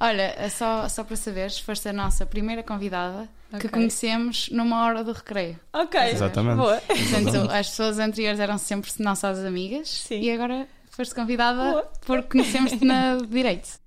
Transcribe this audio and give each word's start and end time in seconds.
Olha, 0.00 0.34
é 0.36 0.48
só, 0.48 0.88
só 0.88 1.04
para 1.04 1.14
saberes, 1.16 1.58
foste 1.58 1.88
a 1.88 1.92
nossa 1.92 2.26
primeira 2.26 2.62
convidada 2.64 3.28
que 3.50 3.56
Ok. 3.68 3.70
conhecemos 3.70 4.48
numa 4.50 4.84
hora 4.84 5.04
do 5.04 5.12
recreio. 5.12 5.58
Ok. 5.72 6.00
Exatamente. 6.00 6.56
Boa. 6.56 6.80
Portanto, 6.80 7.50
as 7.50 7.68
pessoas 7.70 7.98
anteriores 8.00 8.40
eram 8.40 8.58
sempre 8.58 8.90
nossas 8.98 9.38
amigas 9.44 9.88
Sim. 9.88 10.20
e 10.20 10.30
agora 10.32 10.66
foste 10.90 11.14
convidada 11.14 11.70
Boa. 11.70 11.92
porque 12.04 12.28
conhecemos-te 12.38 12.84
na 12.84 13.16
direito. 13.18 13.78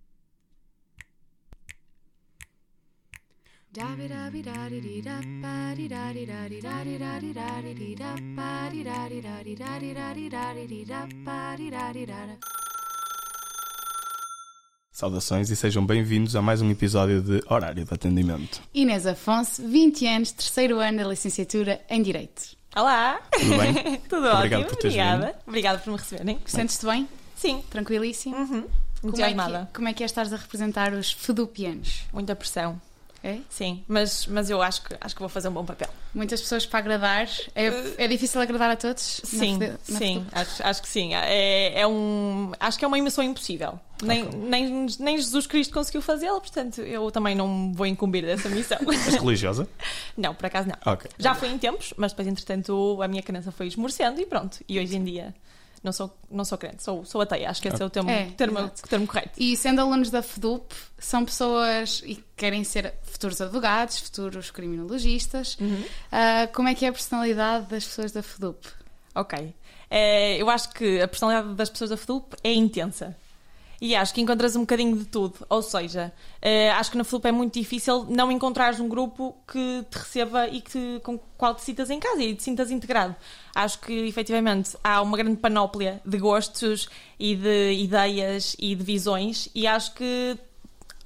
Saudações 14.97 15.51
e 15.51 15.55
sejam 15.55 15.85
bem-vindos 15.85 16.35
a 16.35 16.41
mais 16.41 16.59
um 16.59 16.71
episódio 16.71 17.21
de 17.21 17.43
Horário 17.47 17.85
de 17.85 17.93
Atendimento. 17.93 18.59
Inês 18.73 19.05
Afonso, 19.05 19.61
20 19.61 20.07
anos, 20.07 20.31
terceiro 20.31 20.79
ano 20.79 20.97
da 20.97 21.03
licenciatura 21.03 21.79
em 21.87 22.01
Direito. 22.01 22.57
Olá. 22.75 23.21
Tudo 23.31 23.57
bem? 23.59 23.97
Tudo 24.09 24.27
Obrigado 24.27 24.61
ótimo. 24.61 24.65
por 24.65 24.75
teres 24.77 24.97
Obrigada. 24.97 25.35
Obrigada 25.45 25.77
por 25.77 25.91
me 25.91 25.97
receberem. 25.99 26.39
Sentes-te 26.47 26.87
bem? 26.87 27.07
Sim. 27.35 27.63
Tranquilíssimo? 27.69 28.35
Uhum. 28.35 28.47
Como 28.47 28.63
é, 28.63 29.07
Entusiasmada. 29.09 29.65
que, 29.67 29.75
como 29.75 29.87
é 29.87 29.93
que 29.93 30.01
é 30.01 30.05
estares 30.07 30.33
a 30.33 30.35
representar 30.35 30.91
os 30.91 31.11
fedupianos? 31.11 32.05
Muita 32.11 32.35
pressão. 32.35 32.81
É? 33.23 33.39
Sim. 33.49 33.83
Mas, 33.87 34.27
mas 34.27 34.49
eu 34.49 34.61
acho 34.61 34.83
que, 34.83 34.95
acho 35.01 35.15
que 35.15 35.19
vou 35.19 35.27
fazer 35.27 35.49
um 35.49 35.51
bom 35.51 35.65
papel. 35.65 35.89
Muitas 36.13 36.39
pessoas 36.39 36.65
para 36.65 36.79
agradar. 36.79 37.27
É, 37.55 38.03
é 38.03 38.07
difícil 38.07 38.39
agradar 38.39 38.69
a 38.69 38.75
todos? 38.75 39.21
na 39.33 39.39
Sim, 39.39 39.59
fedu- 39.59 39.79
na 39.89 39.97
sim. 39.99 40.25
Acho, 40.31 40.63
acho 40.65 40.81
que 40.81 40.87
sim. 40.87 41.13
É, 41.15 41.81
é 41.81 41.87
um, 41.87 42.51
acho 42.59 42.77
que 42.77 42.85
é 42.85 42.87
uma 42.87 42.97
emoção 42.97 43.23
impossível. 43.23 43.79
Nem, 44.03 44.23
nem, 44.23 44.85
nem 44.99 45.17
Jesus 45.17 45.47
Cristo 45.47 45.73
conseguiu 45.73 46.01
fazê-la, 46.01 46.39
portanto 46.39 46.81
eu 46.81 47.09
também 47.11 47.35
não 47.35 47.73
vou 47.73 47.87
incumbir 47.87 48.23
dessa 48.23 48.47
missão. 48.49 48.77
És 48.87 49.15
religiosa? 49.15 49.67
não, 50.15 50.35
por 50.35 50.45
acaso 50.45 50.67
não. 50.69 50.93
Ok. 50.93 51.09
Já 51.17 51.33
foi 51.33 51.49
em 51.49 51.57
tempos, 51.57 51.93
mas 51.97 52.11
depois, 52.11 52.27
entretanto, 52.27 53.01
a 53.01 53.07
minha 53.07 53.23
crença 53.23 53.51
foi 53.51 53.67
esmorecendo 53.67 54.21
e 54.21 54.25
pronto. 54.27 54.59
E 54.69 54.79
hoje 54.79 54.95
em 54.95 55.03
dia 55.03 55.33
não 55.83 55.91
sou, 55.91 56.15
não 56.29 56.43
sou 56.43 56.57
crente, 56.57 56.83
sou, 56.83 57.05
sou 57.05 57.21
ateia. 57.21 57.49
Acho 57.49 57.61
que 57.61 57.67
esse 57.67 57.81
é 57.81 57.85
o 57.85 57.89
termo, 57.89 58.09
É, 58.09 58.25
termo, 58.31 58.59
exato. 58.59 58.81
termo 58.89 59.07
correto. 59.07 59.31
E 59.37 59.55
sendo 59.55 59.81
alunos 59.81 60.09
da 60.09 60.21
FEDUP, 60.21 60.73
são 60.97 61.23
pessoas 61.25 62.01
e 62.05 62.23
querem 62.35 62.63
ser 62.63 62.93
futuros 63.03 63.39
advogados, 63.41 63.99
futuros 63.99 64.51
criminologistas. 64.51 65.57
Uhum. 65.59 65.83
Ah, 66.11 66.47
como 66.53 66.67
é 66.67 66.75
que 66.75 66.85
é 66.85 66.89
a 66.89 66.91
personalidade 66.91 67.67
das 67.67 67.85
pessoas 67.85 68.11
da 68.11 68.21
FEDUP? 68.23 68.65
Ok. 69.15 69.53
É, 69.89 70.35
eu 70.41 70.49
acho 70.49 70.69
que 70.69 71.01
a 71.01 71.07
personalidade 71.07 71.55
das 71.55 71.69
pessoas 71.69 71.89
da 71.89 71.97
FEDUP 71.97 72.35
é 72.43 72.53
intensa. 72.53 73.15
E 73.79 73.95
acho 73.95 74.13
que 74.13 74.21
encontras 74.21 74.55
um 74.55 74.61
bocadinho 74.61 74.97
de 74.97 75.05
tudo. 75.05 75.45
Ou 75.49 75.61
seja, 75.61 76.11
é, 76.41 76.71
acho 76.71 76.91
que 76.91 76.97
na 76.97 77.03
FEDUP 77.03 77.25
é 77.25 77.31
muito 77.31 77.53
difícil 77.53 78.05
não 78.09 78.31
encontrares 78.31 78.79
um 78.79 78.89
grupo 78.89 79.35
que 79.47 79.85
te 79.89 79.97
receba 79.97 80.47
e 80.47 80.61
que, 80.61 80.99
com 81.03 81.15
o 81.15 81.19
qual 81.37 81.53
te 81.53 81.61
sintas 81.61 81.89
em 81.89 81.99
casa 81.99 82.21
e 82.23 82.35
te 82.35 82.43
sintas 82.43 82.71
integrado. 82.71 83.15
Acho 83.53 83.79
que, 83.79 83.93
efetivamente, 84.07 84.75
há 84.83 85.01
uma 85.01 85.17
grande 85.17 85.37
panóplia 85.37 86.01
de 86.05 86.17
gostos 86.17 86.89
e 87.19 87.35
de 87.35 87.73
ideias 87.73 88.55
e 88.59 88.75
de 88.75 88.83
visões 88.83 89.49
e 89.53 89.67
acho 89.67 89.93
que 89.93 90.37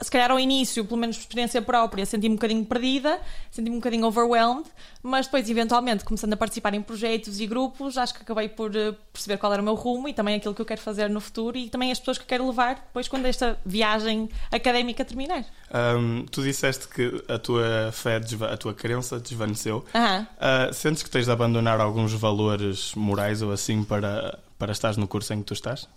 se 0.01 0.09
calhar 0.09 0.31
ao 0.31 0.39
início, 0.39 0.83
pelo 0.83 0.99
menos 0.99 1.17
por 1.17 1.21
experiência 1.21 1.61
própria, 1.61 2.05
senti-me 2.05 2.33
um 2.33 2.37
bocadinho 2.37 2.65
perdida, 2.65 3.19
senti-me 3.51 3.75
um 3.75 3.79
bocadinho 3.79 4.05
overwhelmed, 4.05 4.65
mas 5.03 5.25
depois, 5.27 5.49
eventualmente, 5.49 6.03
começando 6.03 6.33
a 6.33 6.37
participar 6.37 6.73
em 6.73 6.81
projetos 6.81 7.39
e 7.39 7.47
grupos, 7.47 7.97
acho 7.97 8.13
que 8.13 8.21
acabei 8.21 8.49
por 8.49 8.75
eh, 8.75 8.93
perceber 9.13 9.37
qual 9.37 9.53
era 9.53 9.61
o 9.61 9.65
meu 9.65 9.75
rumo 9.75 10.07
e 10.07 10.13
também 10.13 10.35
aquilo 10.35 10.53
que 10.53 10.61
eu 10.61 10.65
quero 10.65 10.81
fazer 10.81 11.09
no 11.09 11.21
futuro 11.21 11.57
e 11.57 11.69
também 11.69 11.91
as 11.91 11.99
pessoas 11.99 12.17
que 12.17 12.23
eu 12.23 12.27
quero 12.27 12.47
levar 12.47 12.75
depois 12.75 13.07
quando 13.07 13.25
esta 13.25 13.59
viagem 13.65 14.29
académica 14.51 15.05
terminar. 15.05 15.45
Ahm, 15.71 16.25
tu 16.31 16.41
disseste 16.41 16.87
que 16.87 17.23
a 17.27 17.37
tua 17.37 17.91
fé, 17.91 18.19
a 18.51 18.57
tua 18.57 18.73
crença 18.73 19.19
desvaneceu. 19.19 19.85
Ah, 19.93 20.69
sentes 20.73 21.03
que 21.03 21.09
tens 21.09 21.25
de 21.25 21.31
abandonar 21.31 21.79
alguns 21.79 22.13
valores 22.13 22.93
morais 22.95 23.41
ou 23.41 23.51
assim 23.51 23.83
para, 23.83 24.39
para 24.57 24.71
estares 24.71 24.97
no 24.97 25.07
curso 25.07 25.33
em 25.33 25.39
que 25.39 25.45
tu 25.45 25.53
estás? 25.53 25.87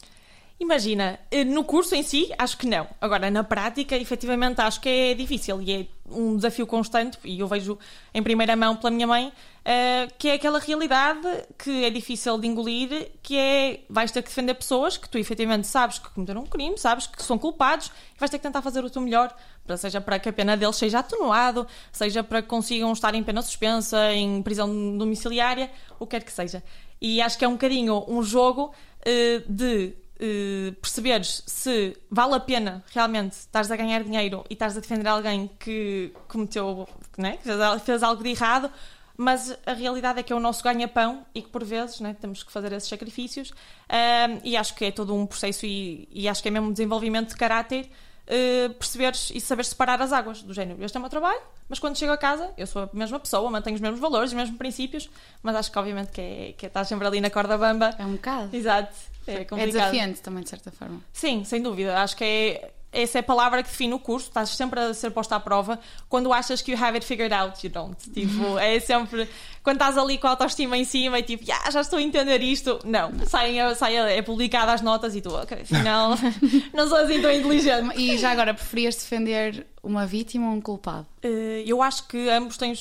Imagina, 0.59 1.19
eh, 1.32 1.42
no 1.42 1.65
curso 1.65 1.97
em 1.97 2.03
si, 2.03 2.32
acho 2.38 2.56
que 2.56 2.66
não. 2.66 2.87
Agora, 3.00 3.28
na 3.28 3.42
prática, 3.42 3.97
efetivamente, 3.97 4.60
acho 4.60 4.81
que 4.81 4.88
é 4.88 5.15
difícil 5.15 5.60
e 5.60 5.72
é 5.72 5.87
um 6.09 6.37
desafio 6.37 6.65
constante, 6.65 7.19
e 7.25 7.41
eu 7.41 7.48
vejo 7.48 7.76
em 8.15 8.22
primeira 8.22 8.54
mão 8.54 8.76
pela 8.76 8.91
minha 8.91 9.06
mãe, 9.06 9.32
eh, 9.65 10.06
que 10.16 10.28
é 10.28 10.34
aquela 10.34 10.60
realidade 10.60 11.26
que 11.59 11.84
é 11.84 11.91
difícil 11.91 12.38
de 12.38 12.47
engolir, 12.47 13.10
que 13.20 13.37
é, 13.37 13.81
vais 13.91 14.12
ter 14.12 14.22
que 14.22 14.28
defender 14.28 14.54
pessoas 14.54 14.97
que 14.97 15.09
tu 15.09 15.19
efetivamente 15.19 15.66
sabes 15.66 15.98
que 15.98 16.09
cometeram 16.10 16.42
um 16.42 16.47
crime, 16.47 16.78
sabes 16.78 17.09
que 17.09 17.21
são 17.22 17.36
culpados, 17.36 17.88
e 18.15 18.19
vais 18.21 18.31
ter 18.31 18.38
que 18.38 18.44
tentar 18.44 18.62
fazer 18.62 18.84
o 18.84 18.88
teu 18.88 19.03
melhor, 19.03 19.34
seja 19.76 20.00
para 20.00 20.21
que 20.21 20.28
a 20.28 20.32
pena 20.32 20.56
deles 20.56 20.76
seja 20.76 21.00
atenuado, 21.00 21.66
seja 21.91 22.22
para 22.22 22.41
que 22.41 22.48
consigam 22.48 22.92
estar 22.92 23.12
em 23.15 23.25
pena 23.25 23.42
suspensa, 23.42 24.12
em 24.12 24.41
prisão 24.41 24.97
domiciliária, 24.97 25.69
o 25.98 26.06
que 26.06 26.12
quer 26.12 26.25
que 26.25 26.32
seja. 26.32 26.62
E 27.00 27.21
acho 27.21 27.36
que 27.36 27.44
é 27.44 27.48
um 27.48 27.53
bocadinho 27.53 28.04
um 28.06 28.22
jogo 28.22 28.72
eh, 29.04 29.42
de 29.48 30.03
eh, 30.24 30.72
perceberes 30.80 31.42
se 31.46 31.96
vale 32.10 32.34
a 32.34 32.40
pena 32.40 32.82
realmente 32.92 33.32
estares 33.32 33.70
a 33.70 33.76
ganhar 33.76 34.02
dinheiro 34.02 34.44
e 34.48 34.54
estares 34.54 34.76
a 34.76 34.80
defender 34.80 35.06
alguém 35.08 35.50
que 35.60 36.12
cometeu, 36.28 36.88
né, 37.18 37.36
que 37.36 37.44
fez, 37.44 37.60
al- 37.60 37.78
fez 37.80 38.02
algo 38.02 38.22
de 38.22 38.30
errado, 38.30 38.70
mas 39.16 39.56
a 39.66 39.72
realidade 39.74 40.18
é 40.18 40.22
que 40.22 40.32
é 40.32 40.36
o 40.36 40.40
nosso 40.40 40.62
ganha-pão 40.64 41.24
e 41.34 41.42
que 41.42 41.48
por 41.48 41.62
vezes 41.62 42.00
né, 42.00 42.16
temos 42.20 42.42
que 42.42 42.50
fazer 42.50 42.72
esses 42.72 42.88
sacrifícios. 42.88 43.52
Ahm, 43.88 44.40
e 44.42 44.56
acho 44.56 44.74
que 44.74 44.84
é 44.86 44.90
todo 44.90 45.14
um 45.14 45.26
processo 45.26 45.64
e, 45.66 46.08
e 46.12 46.28
acho 46.28 46.42
que 46.42 46.48
é 46.48 46.50
mesmo 46.50 46.68
um 46.68 46.72
desenvolvimento 46.72 47.28
de 47.30 47.36
caráter. 47.36 47.88
eh, 48.26 48.70
perceberes 48.78 49.30
e 49.34 49.38
saber 49.41 49.64
separar 49.66 50.00
as 50.00 50.10
águas 50.10 50.42
do 50.42 50.54
género. 50.54 50.82
Este 50.82 50.96
é 50.96 50.98
o 50.98 51.02
meu 51.02 51.10
trabalho, 51.10 51.42
mas 51.68 51.78
quando 51.78 51.98
chego 51.98 52.10
a 52.10 52.16
casa, 52.16 52.50
eu 52.56 52.66
sou 52.66 52.84
a 52.84 52.88
mesma 52.94 53.20
pessoa, 53.20 53.50
mantenho 53.50 53.74
os 53.76 53.82
mesmos 53.82 54.00
valores, 54.00 54.30
os 54.30 54.34
mesmos 54.34 54.56
princípios, 54.56 55.10
mas 55.42 55.54
acho 55.54 55.70
que 55.70 55.78
obviamente 55.78 56.10
que 56.10 56.20
é, 56.22 56.54
que 56.56 56.64
é 56.64 56.68
estar 56.68 56.84
sempre 56.86 57.06
ali 57.06 57.20
na 57.20 57.28
corda 57.28 57.58
bamba. 57.58 57.94
É 57.98 58.04
um 58.06 58.12
bocado. 58.12 58.56
Exato. 58.56 58.94
É 59.26 59.32
É 59.40 59.44
complicado. 59.44 59.72
desafiante 59.72 60.20
também, 60.20 60.42
de 60.42 60.50
certa 60.50 60.70
forma. 60.70 61.00
Sim, 61.12 61.44
sem 61.44 61.60
dúvida. 61.62 61.98
Acho 62.00 62.16
que 62.16 62.24
é, 62.24 62.70
essa 62.92 63.18
é 63.18 63.20
a 63.20 63.22
palavra 63.24 63.62
que 63.62 63.68
define 63.70 63.92
o 63.94 63.98
curso. 63.98 64.28
Estás 64.28 64.50
sempre 64.50 64.78
a 64.80 64.94
ser 64.94 65.10
posta 65.10 65.34
à 65.36 65.40
prova. 65.40 65.78
Quando 66.08 66.32
achas 66.32 66.62
que 66.62 66.72
you 66.72 66.78
have 66.78 66.94
it 66.96 67.04
figured 67.04 67.32
out, 67.32 67.66
you 67.66 67.72
don't. 67.72 67.96
Tipo, 68.12 68.56
é 68.60 68.78
sempre. 68.80 69.28
Quando 69.62 69.76
estás 69.76 69.96
ali 69.98 70.18
com 70.18 70.26
a 70.26 70.30
autoestima 70.30 70.76
em 70.76 70.84
cima 70.84 71.18
e 71.18 71.22
tipo, 71.22 71.42
"Ya, 71.48 71.58
já 71.70 71.80
estou 71.80 71.98
a 71.98 72.02
entender 72.02 72.40
isto. 72.42 72.78
Não. 72.84 73.10
Saem, 73.26 73.56
sai, 73.74 73.96
é 73.96 74.20
publicada 74.22 74.72
as 74.72 74.82
notas 74.82 75.16
e 75.16 75.20
tu, 75.22 75.30
ok, 75.34 75.62
afinal, 75.62 76.10
não 76.74 76.86
sou 76.88 76.98
assim 76.98 77.20
tão 77.22 77.32
inteligente. 77.32 77.96
E 77.96 78.18
já 78.18 78.30
agora, 78.30 78.52
preferias 78.54 78.94
defender 78.94 79.66
uma 79.82 80.06
vítima 80.06 80.48
ou 80.50 80.54
um 80.54 80.60
culpado? 80.60 81.06
Eh, 81.22 81.64
eu 81.66 81.80
acho 81.82 82.06
que 82.06 82.28
ambos 82.28 82.58
têm, 82.58 82.74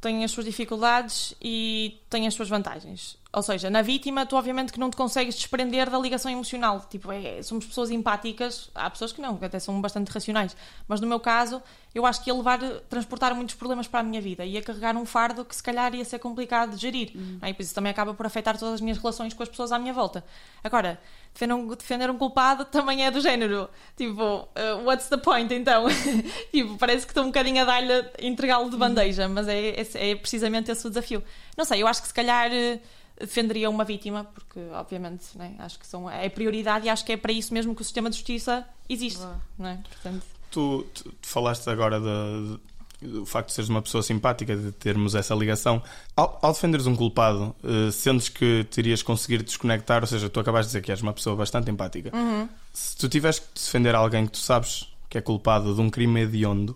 têm 0.00 0.22
as 0.24 0.30
suas 0.30 0.46
dificuldades 0.46 1.34
e 1.42 1.98
têm 2.08 2.26
as 2.26 2.34
suas 2.34 2.48
vantagens. 2.48 3.16
Ou 3.30 3.42
seja, 3.42 3.68
na 3.68 3.82
vítima, 3.82 4.24
tu 4.24 4.36
obviamente 4.36 4.72
que 4.72 4.80
não 4.80 4.88
te 4.88 4.96
consegues 4.96 5.34
desprender 5.34 5.90
da 5.90 5.98
ligação 5.98 6.30
emocional. 6.30 6.86
Tipo, 6.88 7.12
é, 7.12 7.42
somos 7.42 7.66
pessoas 7.66 7.90
empáticas. 7.90 8.70
Há 8.74 8.88
pessoas 8.88 9.12
que 9.12 9.20
não, 9.20 9.36
que 9.36 9.44
até 9.44 9.58
são 9.58 9.78
bastante 9.80 10.10
racionais. 10.10 10.56
Mas 10.86 11.00
no 11.00 11.06
meu 11.06 11.20
caso, 11.20 11.62
eu 11.94 12.06
acho 12.06 12.22
que 12.22 12.30
ia 12.30 12.34
levar, 12.34 12.58
transportar 12.88 13.34
muitos 13.34 13.54
problemas 13.54 13.86
para 13.86 14.00
a 14.00 14.02
minha 14.02 14.20
vida. 14.20 14.46
Ia 14.46 14.62
carregar 14.62 14.96
um 14.96 15.04
fardo 15.04 15.44
que 15.44 15.54
se 15.54 15.62
calhar 15.62 15.94
ia 15.94 16.04
ser 16.04 16.18
complicado 16.18 16.74
de 16.74 16.80
gerir. 16.80 17.10
não 17.14 17.46
é? 17.46 17.50
E 17.50 17.52
depois 17.52 17.66
isso 17.66 17.74
também 17.74 17.90
acaba 17.90 18.14
por 18.14 18.24
afetar 18.24 18.56
todas 18.58 18.74
as 18.74 18.80
minhas 18.80 18.96
relações 18.96 19.34
com 19.34 19.42
as 19.42 19.48
pessoas 19.48 19.72
à 19.72 19.78
minha 19.78 19.92
volta. 19.92 20.24
Agora, 20.64 20.98
defender 21.34 21.54
um, 21.54 21.68
defender 21.68 22.10
um 22.10 22.16
culpado 22.16 22.64
também 22.64 23.04
é 23.04 23.10
do 23.10 23.20
género. 23.20 23.68
Tipo, 23.96 24.22
uh, 24.22 24.84
what's 24.84 25.08
the 25.08 25.18
point 25.18 25.52
então? 25.52 25.84
tipo, 26.50 26.78
parece 26.78 27.04
que 27.04 27.10
estou 27.10 27.24
um 27.24 27.28
bocadinho 27.28 27.62
a 27.62 27.64
dar-lhe, 27.64 28.10
entregá-lo 28.20 28.70
de 28.70 28.76
bandeja, 28.76 29.28
mas 29.28 29.48
é, 29.48 29.70
é, 29.70 30.10
é 30.10 30.14
precisamente 30.14 30.70
esse 30.70 30.86
o 30.86 30.90
desafio. 30.90 31.22
Não 31.56 31.64
sei, 31.64 31.82
eu 31.82 31.88
acho 31.88 31.97
que 32.02 32.08
se 32.08 32.14
calhar 32.14 32.50
eh, 32.52 32.80
defenderia 33.20 33.68
uma 33.70 33.84
vítima, 33.84 34.24
porque 34.24 34.60
obviamente 34.72 35.26
né, 35.36 35.54
acho 35.58 35.78
que 35.78 35.86
são, 35.86 36.08
é 36.10 36.28
prioridade 36.28 36.86
e 36.86 36.88
acho 36.90 37.04
que 37.04 37.12
é 37.12 37.16
para 37.16 37.32
isso 37.32 37.52
mesmo 37.54 37.74
que 37.74 37.82
o 37.82 37.84
sistema 37.84 38.08
de 38.10 38.16
justiça 38.16 38.64
existe. 38.88 39.18
Boa. 39.20 39.40
Não 39.58 39.68
é? 39.68 39.78
Portanto, 39.88 40.22
Tu, 40.50 40.86
tu- 40.94 41.04
tu 41.20 41.28
falaste 41.28 41.68
agora 41.68 42.00
de- 42.00 42.58
de- 43.02 43.08
do 43.12 43.26
facto 43.26 43.48
de 43.48 43.52
seres 43.54 43.68
uma 43.68 43.82
pessoa 43.82 44.02
simpática, 44.02 44.56
de 44.56 44.72
termos 44.72 45.14
essa 45.14 45.34
ligação. 45.34 45.82
Ao, 46.16 46.38
ao 46.40 46.52
defenderes 46.54 46.86
um 46.86 46.96
culpado, 46.96 47.54
eh, 47.62 47.90
sentes 47.92 48.30
que 48.30 48.64
terias 48.70 49.02
conseguir 49.02 49.42
desconectar? 49.42 50.00
Ou 50.02 50.06
seja, 50.06 50.28
tu 50.30 50.40
acabaste 50.40 50.68
de 50.68 50.70
dizer 50.70 50.80
que 50.82 50.90
és 50.90 51.02
uma 51.02 51.12
pessoa 51.12 51.36
bastante 51.36 51.70
empática. 51.70 52.10
uhum. 52.16 52.48
Se 52.72 52.96
tu 52.96 53.08
tiveres 53.10 53.38
que 53.40 53.46
defender 53.54 53.94
alguém 53.94 54.24
que 54.24 54.32
tu 54.32 54.38
sabes 54.38 54.88
que 55.10 55.18
é 55.18 55.20
culpado 55.20 55.74
de 55.74 55.80
um 55.82 55.90
crime 55.90 56.22
hediondo, 56.22 56.74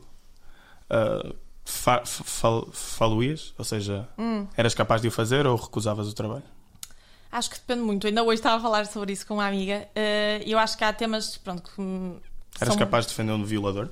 uh, 0.91 1.35
fa 1.65 2.05
fal 2.05 2.69
falo-ias? 2.73 3.55
Ou 3.59 3.65
seja, 3.65 4.09
Hum. 4.19 4.47
eras 4.57 4.75
capaz 4.75 5.01
de 5.03 5.09
o 5.09 5.11
fazer 5.11 5.47
ou 5.47 5.57
recusavas 5.57 6.09
o 6.09 6.13
trabalho? 6.15 6.43
Acho 7.31 7.49
que 7.51 7.57
depende 7.57 7.81
muito. 7.83 8.07
Ainda 8.07 8.23
hoje 8.23 8.41
estava 8.41 8.57
a 8.57 8.61
falar 8.61 8.85
sobre 8.87 9.13
isso 9.13 9.27
com 9.27 9.35
uma 9.35 9.47
amiga 9.47 9.89
e 10.45 10.53
eu 10.53 10.59
acho 10.59 10.77
que 10.77 10.85
há 10.85 10.93
temas 10.93 11.39
pronto, 11.39 11.63
que 11.63 11.81
Eras 12.61 12.75
são- 12.75 12.77
capaz 12.77 13.07
de 13.07 13.11
defender 13.13 13.33
um 13.33 13.43
violador? 13.45 13.89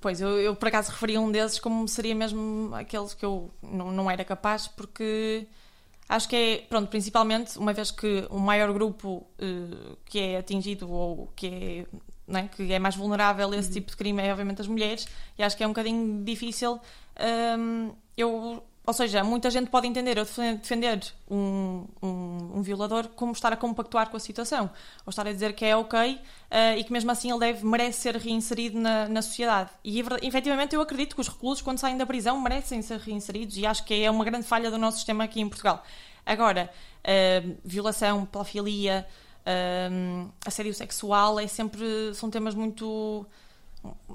Pois, 0.00 0.20
eu, 0.20 0.38
eu 0.38 0.54
por 0.56 0.68
acaso 0.68 0.90
referia 0.90 1.20
um 1.20 1.30
desses 1.30 1.58
como 1.60 1.86
seria 1.88 2.14
mesmo 2.14 2.70
aqueles 2.74 3.14
que 3.14 3.24
eu 3.24 3.50
não, 3.62 3.90
não 3.92 4.10
era 4.10 4.22
capaz, 4.24 4.66
porque 4.68 5.46
acho 6.08 6.28
que 6.28 6.36
é, 6.36 6.56
pronto, 6.68 6.88
principalmente 6.90 7.56
uma 7.58 7.72
vez 7.72 7.90
que 7.90 8.26
o 8.28 8.38
maior 8.38 8.70
grupo 8.72 9.26
eh, 9.38 9.96
que 10.04 10.18
é 10.18 10.38
atingido 10.38 10.90
ou 10.90 11.32
que 11.34 11.46
é 11.46 11.86
não 12.28 12.40
é? 12.40 12.48
que 12.48 12.72
é 12.72 12.78
mais 12.78 12.94
vulnerável 12.94 13.50
a 13.50 13.56
esse 13.56 13.72
tipo 13.72 13.90
de 13.90 13.96
crime 13.96 14.22
é 14.22 14.30
obviamente 14.30 14.60
as 14.60 14.68
mulheres, 14.68 15.08
e 15.38 15.42
acho 15.42 15.56
que 15.56 15.64
é 15.64 15.66
um 15.66 15.70
bocadinho 15.70 16.24
difícil. 16.24 16.78
hum, 17.58 17.92
eu, 18.16 18.62
ou 18.86 18.92
seja, 18.94 19.22
muita 19.22 19.50
gente 19.50 19.70
pode 19.70 19.86
entender 19.86 20.16
eu 20.16 20.24
defen- 20.24 20.56
defender 20.56 21.00
um, 21.30 21.86
um, 22.02 22.52
um 22.56 22.62
violador 22.62 23.06
como 23.08 23.32
estar 23.32 23.52
a 23.52 23.56
compactuar 23.56 24.08
com 24.08 24.16
a 24.16 24.20
situação, 24.20 24.70
ou 25.04 25.10
estar 25.10 25.26
a 25.26 25.32
dizer 25.32 25.52
que 25.52 25.64
é 25.64 25.76
ok 25.76 26.18
eh, 26.50 26.78
e 26.78 26.84
que 26.84 26.90
mesmo 26.92 27.10
assim 27.10 27.30
ele 27.30 27.38
deve, 27.38 27.66
merece 27.66 28.00
ser 28.00 28.16
reinserido 28.16 28.78
na, 28.80 29.06
na 29.08 29.20
sociedade. 29.20 29.70
E 29.84 30.00
efetivamente 30.22 30.74
eu 30.74 30.80
acredito 30.80 31.14
que 31.14 31.20
os 31.20 31.28
reclusos, 31.28 31.60
quando 31.62 31.78
saem 31.78 31.98
da 31.98 32.06
prisão, 32.06 32.40
merecem 32.40 32.80
ser 32.80 32.98
reinseridos, 32.98 33.58
e 33.58 33.66
acho 33.66 33.84
que 33.84 34.02
é 34.02 34.10
uma 34.10 34.24
grande 34.24 34.46
falha 34.46 34.70
do 34.70 34.78
nosso 34.78 34.96
sistema 34.96 35.24
aqui 35.24 35.40
em 35.40 35.48
Portugal. 35.48 35.84
Agora, 36.24 36.70
eh, 37.04 37.42
violação, 37.64 38.24
pedofilia, 38.24 39.06
eh, 39.48 39.90
assédio 40.44 40.74
sexual, 40.74 41.40
é 41.40 41.46
sempre, 41.46 42.14
são 42.14 42.28
temas 42.30 42.54
muito 42.54 43.26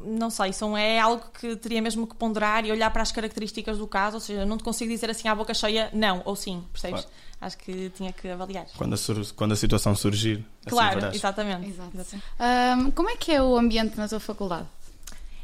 não 0.06 0.30
sei, 0.30 0.52
são, 0.52 0.78
é 0.78 1.00
algo 1.00 1.24
que 1.40 1.56
teria 1.56 1.82
mesmo 1.82 2.06
que 2.06 2.16
ponderar 2.16 2.66
e 2.66 2.72
olhar 2.72 2.92
para 2.92 3.02
as 3.02 3.12
características 3.12 3.78
do 3.78 3.88
caso, 3.88 4.18
ou 4.18 4.20
seja, 4.20 4.46
não 4.46 4.58
te 4.58 4.64
consigo 4.64 4.92
dizer 4.92 5.10
assim 5.10 5.28
à 5.28 5.34
boca 5.34 5.54
cheia 5.54 5.90
não 5.94 6.22
ou 6.26 6.36
sim, 6.36 6.64
percebes? 6.72 7.02
Claro. 7.02 7.16
Acho 7.40 7.58
que 7.58 7.90
tinha 7.92 8.12
que 8.14 8.28
avaliar. 8.30 8.66
Quando 8.78 8.94
a, 8.94 8.98
sur- 8.98 9.34
quando 9.36 9.54
a 9.54 9.56
situação 9.56 9.96
surgir, 9.96 10.46
assim 10.66 10.70
claro, 10.70 10.96
verás. 10.96 11.16
exatamente. 11.16 11.70
Exatamente. 11.70 12.24
Ahm, 12.40 12.92
como 12.92 13.10
é 13.10 13.16
que 13.18 13.32
é 13.34 13.42
o 13.42 13.58
ambiente 13.58 13.98
na 13.98 14.08
tua 14.08 14.20
faculdade? 14.20 14.68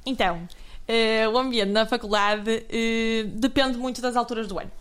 Então, 0.05 0.47
eh, 0.87 1.27
o 1.27 1.37
ambiente 1.37 1.71
na 1.71 1.85
faculdade 1.85 2.65
eh, 2.69 3.23
depende 3.35 3.77
muito 3.77 4.01
das 4.01 4.15
alturas 4.15 4.47
do 4.47 4.57
ano. 4.59 4.71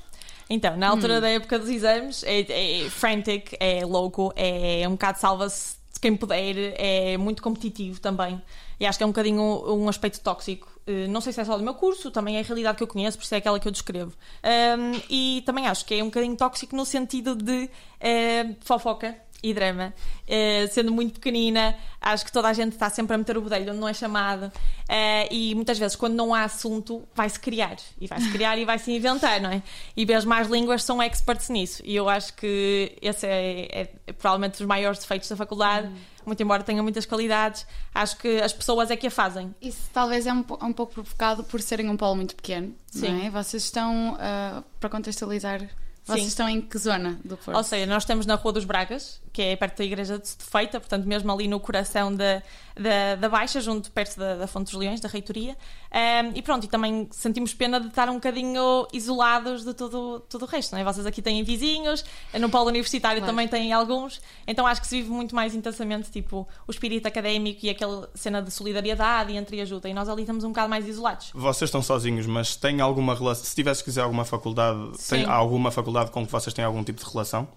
Então, 0.50 0.76
na 0.76 0.88
altura 0.88 1.20
da 1.20 1.28
época 1.28 1.58
dos 1.58 1.68
exames, 1.68 2.24
é, 2.24 2.40
é 2.84 2.90
frantic, 2.90 3.54
é 3.60 3.84
louco, 3.84 4.32
é 4.34 4.86
um 4.88 4.92
bocado 4.92 5.18
salva-se 5.18 5.76
de 5.92 6.00
quem 6.00 6.16
puder, 6.16 6.74
é 6.76 7.16
muito 7.18 7.42
competitivo 7.42 8.00
também. 8.00 8.40
E 8.80 8.86
acho 8.86 8.96
que 8.96 9.02
é 9.04 9.06
um 9.06 9.10
bocadinho 9.10 9.42
um 9.42 9.88
aspecto 9.88 10.20
tóxico. 10.20 10.68
Eh, 10.86 11.06
Não 11.08 11.20
sei 11.20 11.32
se 11.32 11.40
é 11.40 11.44
só 11.44 11.56
do 11.58 11.64
meu 11.64 11.74
curso, 11.74 12.10
também 12.10 12.36
é 12.36 12.40
a 12.40 12.42
realidade 12.42 12.78
que 12.78 12.82
eu 12.82 12.86
conheço, 12.86 13.18
por 13.18 13.24
isso 13.24 13.34
é 13.34 13.38
aquela 13.38 13.58
que 13.58 13.66
eu 13.66 13.72
descrevo. 13.72 14.12
Ahm, 14.42 15.00
e 15.10 15.42
também 15.44 15.66
acho 15.66 15.84
que 15.84 15.94
é 15.94 16.02
um 16.02 16.06
bocadinho 16.06 16.36
tóxico 16.36 16.74
no 16.76 16.86
sentido 16.86 17.34
de 17.34 17.68
eh, 18.00 18.54
fofoca 18.60 19.16
e 19.42 19.54
drama. 19.54 19.94
Eh, 20.26 20.66
sendo 20.72 20.90
muito 20.92 21.14
pequenina, 21.14 21.74
acho 22.00 22.24
que 22.24 22.32
toda 22.32 22.48
a 22.48 22.52
gente 22.52 22.72
está 22.72 22.90
sempre 22.90 23.14
a 23.14 23.18
meter 23.18 23.38
o 23.38 23.42
bedelho 23.42 23.70
onde 23.70 23.80
não 23.80 23.88
é 23.88 23.94
chamado. 23.94 24.50
Eh, 24.88 25.28
e 25.32 25.54
muitas 25.54 25.78
vezes, 25.78 25.96
quando 25.96 26.14
não 26.14 26.34
há 26.34 26.44
assunto, 26.44 27.06
vai-se 27.14 27.38
criar. 27.38 27.76
E 28.00 28.06
vai-se 28.06 28.30
criar 28.32 28.58
e 28.58 28.64
vai-se 28.64 28.90
inventar, 28.90 29.40
não 29.40 29.50
é? 29.50 29.62
E 29.96 30.12
as 30.12 30.24
más 30.24 30.48
línguas 30.48 30.82
são 30.82 31.02
experts 31.02 31.48
nisso. 31.48 31.82
E 31.84 31.94
eu 31.94 32.08
acho 32.08 32.34
que 32.34 32.96
esse 33.00 33.26
é, 33.26 33.90
é 34.06 34.12
provavelmente 34.12 34.58
dos 34.58 34.66
maiores 34.66 34.98
defeitos 35.00 35.28
da 35.28 35.36
faculdade. 35.36 35.88
Muito 36.26 36.42
embora 36.42 36.62
tenha 36.62 36.82
muitas 36.82 37.06
qualidades, 37.06 37.66
acho 37.94 38.18
que 38.18 38.38
as 38.42 38.52
pessoas 38.52 38.90
é 38.90 38.96
que 38.96 39.06
a 39.06 39.10
fazem. 39.10 39.54
Isso 39.62 39.88
talvez 39.94 40.26
é 40.26 40.32
um, 40.32 40.42
po- 40.42 40.58
um 40.62 40.74
pouco 40.74 40.92
provocado 40.92 41.42
por 41.44 41.58
serem 41.62 41.88
um 41.88 41.96
polo 41.96 42.16
muito 42.16 42.36
pequeno, 42.36 42.74
Sim. 42.86 43.08
não 43.08 43.24
é? 43.24 43.30
Vocês 43.30 43.62
estão, 43.64 44.14
ah, 44.20 44.62
para 44.78 44.90
contextualizar, 44.90 45.66
vocês 46.08 46.22
Sim. 46.22 46.28
estão 46.28 46.48
em 46.48 46.60
que 46.60 46.78
zona 46.78 47.20
do 47.22 47.36
Porto? 47.36 47.56
Ou 47.56 47.62
seja, 47.62 47.86
nós 47.86 48.02
estamos 48.02 48.24
na 48.24 48.34
Rua 48.34 48.52
dos 48.52 48.64
Bragas, 48.64 49.20
que 49.30 49.42
é 49.42 49.56
perto 49.56 49.78
da 49.78 49.84
Igreja 49.84 50.18
de 50.18 50.28
Feita, 50.38 50.80
portanto, 50.80 51.04
mesmo 51.04 51.30
ali 51.30 51.46
no 51.46 51.60
coração 51.60 52.14
da, 52.14 52.42
da, 52.78 53.16
da 53.16 53.28
Baixa, 53.28 53.60
junto 53.60 53.90
perto 53.90 54.18
da, 54.18 54.36
da 54.36 54.46
Fonte 54.46 54.66
dos 54.70 54.74
Leões, 54.74 55.00
da 55.00 55.08
reitoria. 55.08 55.56
Ahm, 55.90 56.32
e 56.34 56.42
pronto, 56.42 56.64
e 56.64 56.68
também 56.68 57.08
sentimos 57.10 57.52
pena 57.54 57.80
de 57.80 57.88
estar 57.88 58.08
um 58.08 58.14
bocadinho 58.14 58.86
isolados 58.92 59.64
de 59.64 59.74
todo, 59.74 60.20
todo 60.20 60.42
o 60.42 60.46
resto, 60.46 60.72
não 60.72 60.80
é? 60.80 60.84
Vocês 60.84 61.06
aqui 61.06 61.20
têm 61.22 61.42
vizinhos, 61.42 62.04
no 62.38 62.48
polo 62.48 62.68
universitário 62.68 63.20
Claro. 63.20 63.32
também 63.32 63.48
têm 63.48 63.72
alguns, 63.72 64.20
então 64.46 64.66
acho 64.66 64.80
que 64.80 64.86
se 64.86 64.96
vive 64.96 65.10
muito 65.10 65.34
mais 65.34 65.54
intensamente, 65.54 66.10
tipo, 66.10 66.46
o 66.66 66.70
espírito 66.70 67.06
académico 67.06 67.64
e 67.64 67.70
aquela 67.70 68.08
cena 68.14 68.40
de 68.42 68.50
solidariedade 68.50 69.32
e 69.32 69.36
entre 69.36 69.60
ajuda, 69.60 69.88
e 69.88 69.94
nós 69.94 70.08
ali 70.08 70.22
estamos 70.22 70.44
um 70.44 70.48
bocado 70.48 70.68
mais 70.68 70.86
isolados. 70.86 71.30
Vocês 71.34 71.68
estão 71.68 71.82
sozinhos, 71.82 72.26
mas 72.26 72.54
têm 72.56 72.80
alguma 72.80 73.14
relação? 73.14 73.44
Se 73.44 73.54
tivesse 73.54 73.82
que 73.82 73.90
dizer 73.90 74.02
alguma 74.02 74.24
faculdade, 74.24 74.78
tem 75.08 75.24
alguma 75.24 75.70
faculdade 75.70 76.10
com 76.10 76.24
que 76.24 76.30
vocês 76.30 76.52
têm 76.54 76.64
algum 76.64 76.84
tipo 76.84 77.02
de 77.02 77.10
relação? 77.10 77.48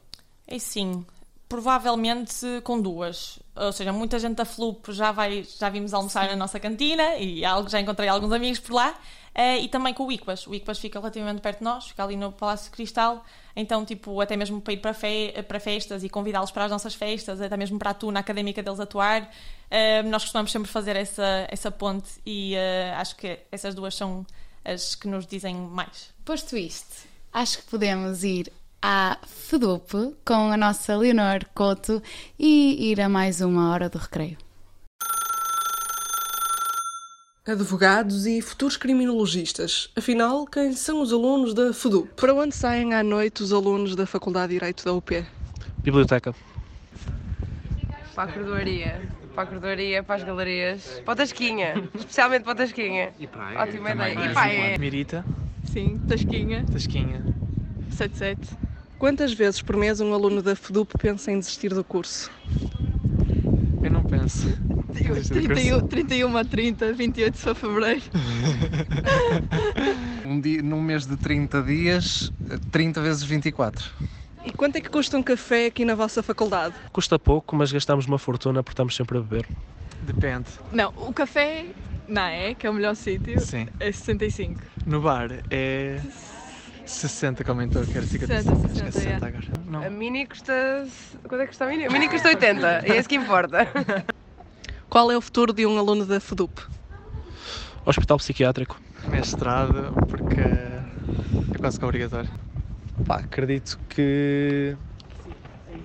É 0.47 0.57
sim, 0.59 1.05
provavelmente 1.51 2.61
com 2.63 2.81
duas. 2.81 3.37
Ou 3.53 3.73
seja, 3.73 3.91
muita 3.91 4.17
gente 4.17 4.37
da 4.37 4.45
Flup 4.45 4.89
já, 4.93 5.11
vai, 5.11 5.43
já 5.43 5.69
vimos 5.69 5.93
almoçar 5.93 6.29
na 6.29 6.35
nossa 6.37 6.57
cantina 6.61 7.17
e 7.17 7.41
já 7.67 7.81
encontrei 7.81 8.07
alguns 8.07 8.31
amigos 8.31 8.57
por 8.59 8.75
lá. 8.75 8.97
Eh, 9.35 9.59
e 9.59 9.67
também 9.67 9.93
com 9.93 10.05
o 10.07 10.11
ICPAS. 10.11 10.47
O 10.47 10.55
ICPAS 10.55 10.79
fica 10.79 10.97
relativamente 10.97 11.41
perto 11.41 11.57
de 11.57 11.65
nós, 11.65 11.87
fica 11.89 12.05
ali 12.05 12.15
no 12.15 12.31
Palácio 12.31 12.65
de 12.65 12.71
Cristal. 12.71 13.25
Então, 13.53 13.83
tipo, 13.83 14.21
até 14.21 14.37
mesmo 14.37 14.61
para 14.61 14.73
ir 14.73 14.77
para, 14.77 14.93
fe 14.93 15.33
para 15.45 15.59
festas 15.59 16.05
e 16.05 16.09
convidá-los 16.09 16.51
para 16.51 16.65
as 16.65 16.71
nossas 16.71 16.95
festas, 16.95 17.41
até 17.41 17.57
mesmo 17.57 17.77
para 17.77 17.89
a 17.89 17.93
tuna 17.93 18.21
académica 18.21 18.63
deles 18.63 18.79
atuar. 18.79 19.29
Eh, 19.69 20.03
nós 20.03 20.23
costumamos 20.23 20.53
sempre 20.53 20.71
fazer 20.71 20.95
essa, 20.95 21.47
essa 21.49 21.69
ponte 21.69 22.11
e 22.25 22.55
eh, 22.55 22.93
acho 22.95 23.17
que 23.17 23.39
essas 23.51 23.75
duas 23.75 23.93
são 23.93 24.25
as 24.63 24.95
que 24.95 25.09
nos 25.09 25.27
dizem 25.27 25.53
mais. 25.55 26.13
Posto 26.23 26.55
isto, 26.55 27.07
acho 27.33 27.57
que 27.57 27.65
podemos 27.65 28.23
ir 28.23 28.51
à 28.81 29.19
FEDUP 29.27 30.15
com 30.25 30.51
a 30.51 30.57
nossa 30.57 30.97
Leonor 30.97 31.45
Couto 31.53 32.01
e 32.39 32.91
ir 32.91 32.99
a 32.99 33.07
mais 33.07 33.39
uma 33.39 33.71
hora 33.71 33.87
do 33.87 33.99
recreio. 33.99 34.37
Advogados 37.45 38.25
e 38.25 38.41
futuros 38.41 38.77
criminologistas. 38.77 39.89
Afinal, 39.95 40.45
quem 40.45 40.73
são 40.73 41.01
os 41.01 41.13
alunos 41.13 41.53
da 41.53 41.73
FEDUP? 41.73 42.09
Para 42.15 42.33
onde 42.33 42.55
saem 42.55 42.93
à 42.93 43.03
noite 43.03 43.43
os 43.43 43.53
alunos 43.53 43.95
da 43.95 44.05
Faculdade 44.05 44.53
de 44.53 44.59
Direito 44.59 44.83
da 44.83 44.93
UP? 44.93 45.25
Biblioteca. 45.79 46.33
Para 48.15 48.29
a 48.29 48.33
cordoaria. 48.33 49.09
Para 49.33 49.43
a 49.43 49.45
cordoaria, 49.47 50.03
para 50.03 50.15
as 50.15 50.23
galerias. 50.23 51.01
Para 51.05 51.13
a 51.13 51.17
Tasquinha. 51.17 51.89
Especialmente 51.95 52.43
para 52.43 52.53
a 52.53 52.55
Tasquinha. 52.55 53.13
E 53.19 53.27
praia. 53.27 53.59
Ótima 53.59 53.91
ideia. 53.91 54.25
E 54.25 54.33
praia. 54.33 54.77
Mirita. 54.77 55.25
Sim, 55.65 55.99
Tasquinha, 56.07 56.65
Tasquinha. 56.71 57.23
77. 57.91 58.70
Quantas 59.01 59.33
vezes 59.33 59.63
por 59.63 59.75
mês 59.75 59.99
um 59.99 60.13
aluno 60.13 60.43
da 60.43 60.55
FEDUP 60.55 60.95
pensa 60.99 61.31
em 61.31 61.39
desistir 61.39 61.73
do 61.73 61.83
curso? 61.83 62.29
Eu 63.81 63.89
não 63.89 64.03
penso. 64.03 64.47
Desiste 64.93 65.33
do 65.33 65.41
31, 65.41 65.87
31 65.87 66.37
a 66.37 66.45
30, 66.45 66.93
28 66.93 67.33
de 67.33 67.55
fevereiro. 67.55 68.03
Um 70.23 70.39
dia, 70.39 70.61
num 70.61 70.79
mês 70.79 71.07
de 71.07 71.17
30 71.17 71.63
dias, 71.63 72.31
30 72.71 73.01
vezes 73.01 73.23
24. 73.23 73.83
E 74.45 74.51
quanto 74.51 74.75
é 74.75 74.81
que 74.81 74.89
custa 74.89 75.17
um 75.17 75.23
café 75.23 75.65
aqui 75.65 75.83
na 75.83 75.95
vossa 75.95 76.21
faculdade? 76.21 76.75
Custa 76.93 77.17
pouco, 77.17 77.55
mas 77.55 77.71
gastamos 77.71 78.05
uma 78.05 78.19
fortuna 78.19 78.61
porque 78.61 78.73
estamos 78.73 78.95
sempre 78.95 79.17
a 79.17 79.21
beber. 79.21 79.47
Depende. 80.03 80.45
Não, 80.71 80.93
o 80.95 81.11
café, 81.11 81.65
não 82.07 82.21
é? 82.21 82.53
Que 82.53 82.67
é 82.67 82.69
o 82.69 82.73
melhor 82.73 82.95
sítio, 82.95 83.41
Sim. 83.41 83.67
é 83.79 83.91
65. 83.91 84.61
No 84.85 85.01
bar 85.01 85.31
é 85.49 85.99
60 86.91 87.43
que 87.43 87.49
aumentou, 87.49 87.83
que 87.83 87.97
era 87.97 88.05
55. 88.05 88.55
60, 88.55 88.65
Acho 88.65 88.73
que 88.73 88.87
é 88.87 88.91
60, 88.91 88.99
60 88.99 89.27
agora. 89.27 89.45
Não. 89.67 89.83
A 89.83 89.89
mini 89.89 90.25
custa. 90.25 90.87
Quanto 91.27 91.41
é 91.41 91.45
que 91.45 91.47
custa 91.47 91.65
a 91.65 91.67
mini? 91.67 91.85
A 91.85 91.89
mini 91.89 92.09
custa 92.09 92.29
80. 92.29 92.67
É 92.85 92.97
isso 92.97 93.09
que 93.09 93.15
importa. 93.15 93.67
Qual 94.89 95.11
é 95.11 95.17
o 95.17 95.21
futuro 95.21 95.53
de 95.53 95.65
um 95.65 95.77
aluno 95.79 96.05
da 96.05 96.19
FEDUP? 96.19 96.59
Hospital 97.85 98.17
psiquiátrico. 98.17 98.79
Mestrado, 99.07 99.93
porque 100.09 100.41
é 100.41 101.57
quase 101.59 101.79
que 101.79 101.85
obrigatório. 101.85 102.29
Pá, 103.05 103.17
acredito 103.17 103.79
que 103.89 104.75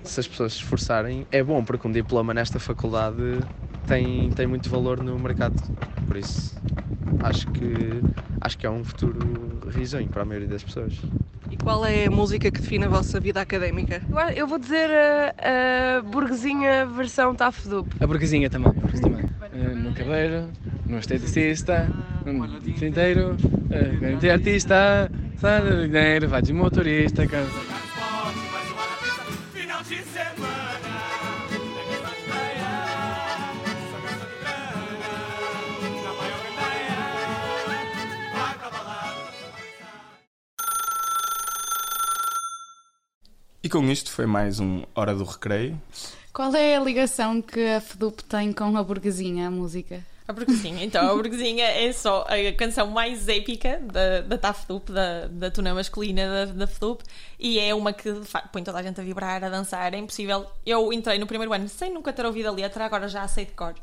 se 0.03 0.19
as 0.19 0.27
pessoas 0.27 0.53
se 0.53 0.59
esforçarem 0.59 1.25
é 1.31 1.41
bom, 1.41 1.63
porque 1.63 1.87
um 1.87 1.91
diploma 1.91 2.33
nesta 2.33 2.59
faculdade 2.59 3.39
tem, 3.87 4.29
tem 4.31 4.45
muito 4.45 4.69
valor 4.69 5.01
no 5.01 5.17
mercado. 5.17 5.55
Por 6.05 6.17
isso 6.17 6.55
acho 7.23 7.47
que 7.47 8.01
acho 8.41 8.57
que 8.57 8.65
é 8.67 8.69
um 8.69 8.83
futuro 8.83 9.59
risonho 9.69 10.07
para 10.07 10.21
a 10.21 10.25
maioria 10.25 10.47
das 10.47 10.63
pessoas. 10.63 10.93
E 11.49 11.57
qual 11.57 11.85
é 11.85 12.05
a 12.05 12.11
música 12.11 12.51
que 12.51 12.59
define 12.59 12.85
a 12.85 12.89
vossa 12.89 13.19
vida 13.19 13.41
académica? 13.41 14.01
Eu 14.35 14.47
vou 14.47 14.59
dizer 14.59 14.89
a, 14.89 15.97
a 15.97 16.01
burguesinha 16.01 16.85
versão 16.85 17.33
TAFDUP. 17.33 17.89
A 17.99 18.05
burguesinha 18.05 18.49
também, 18.49 18.73
também. 19.01 19.25
Eh, 19.53 19.73
no 19.73 19.93
cabeiro, 19.93 20.49
no 20.85 20.99
esteticista, 20.99 21.87
no 22.25 22.45
inteiro, 22.85 23.35
uh, 23.35 24.31
artista, 24.31 25.09
sabe 25.37 25.69
do 25.69 25.87
dinheiro, 25.87 26.27
vai 26.27 26.41
de 26.41 26.53
motorista, 26.53 27.25
cara. 27.25 27.47
E 43.67 43.69
com 43.69 43.83
isto 43.91 44.09
foi 44.09 44.25
mais 44.25 44.61
um 44.61 44.83
Hora 44.95 45.13
do 45.13 45.25
Recreio. 45.25 45.77
Qual 46.31 46.55
é 46.55 46.77
a 46.77 46.79
ligação 46.79 47.41
que 47.41 47.59
a 47.67 47.81
FEDUP 47.81 48.23
tem 48.23 48.53
com 48.53 48.77
a 48.77 48.81
burguesinha, 48.81 49.49
a 49.49 49.51
música? 49.51 50.05
A 50.27 50.33
burguesinha, 50.33 50.83
então, 50.83 51.09
a 51.09 51.13
burguesinha 51.15 51.65
é 51.65 51.91
só 51.93 52.25
a 52.27 52.53
canção 52.53 52.87
mais 52.87 53.29
épica 53.29 53.79
da, 53.79 54.19
da 54.21 54.37
TAFDUP, 54.37 54.91
da, 54.91 55.27
da 55.27 55.49
tuna 55.49 55.73
masculina 55.73 56.47
da, 56.47 56.53
da 56.53 56.67
FDUP, 56.67 57.01
e 57.39 57.57
é 57.57 57.73
uma 57.73 57.93
que 57.93 58.11
põe 58.51 58.61
toda 58.61 58.77
a 58.77 58.83
gente 58.83 58.99
a 58.99 59.03
vibrar, 59.05 59.41
a 59.41 59.49
dançar, 59.49 59.93
é 59.93 59.97
impossível. 59.97 60.45
Eu 60.65 60.91
entrei 60.91 61.17
no 61.17 61.25
primeiro 61.25 61.53
ano 61.53 61.69
sem 61.69 61.93
nunca 61.93 62.11
ter 62.11 62.25
ouvido 62.25 62.47
a 62.47 62.51
letra, 62.51 62.85
agora 62.85 63.07
já 63.07 63.21
aceito 63.21 63.53
cor. 63.55 63.73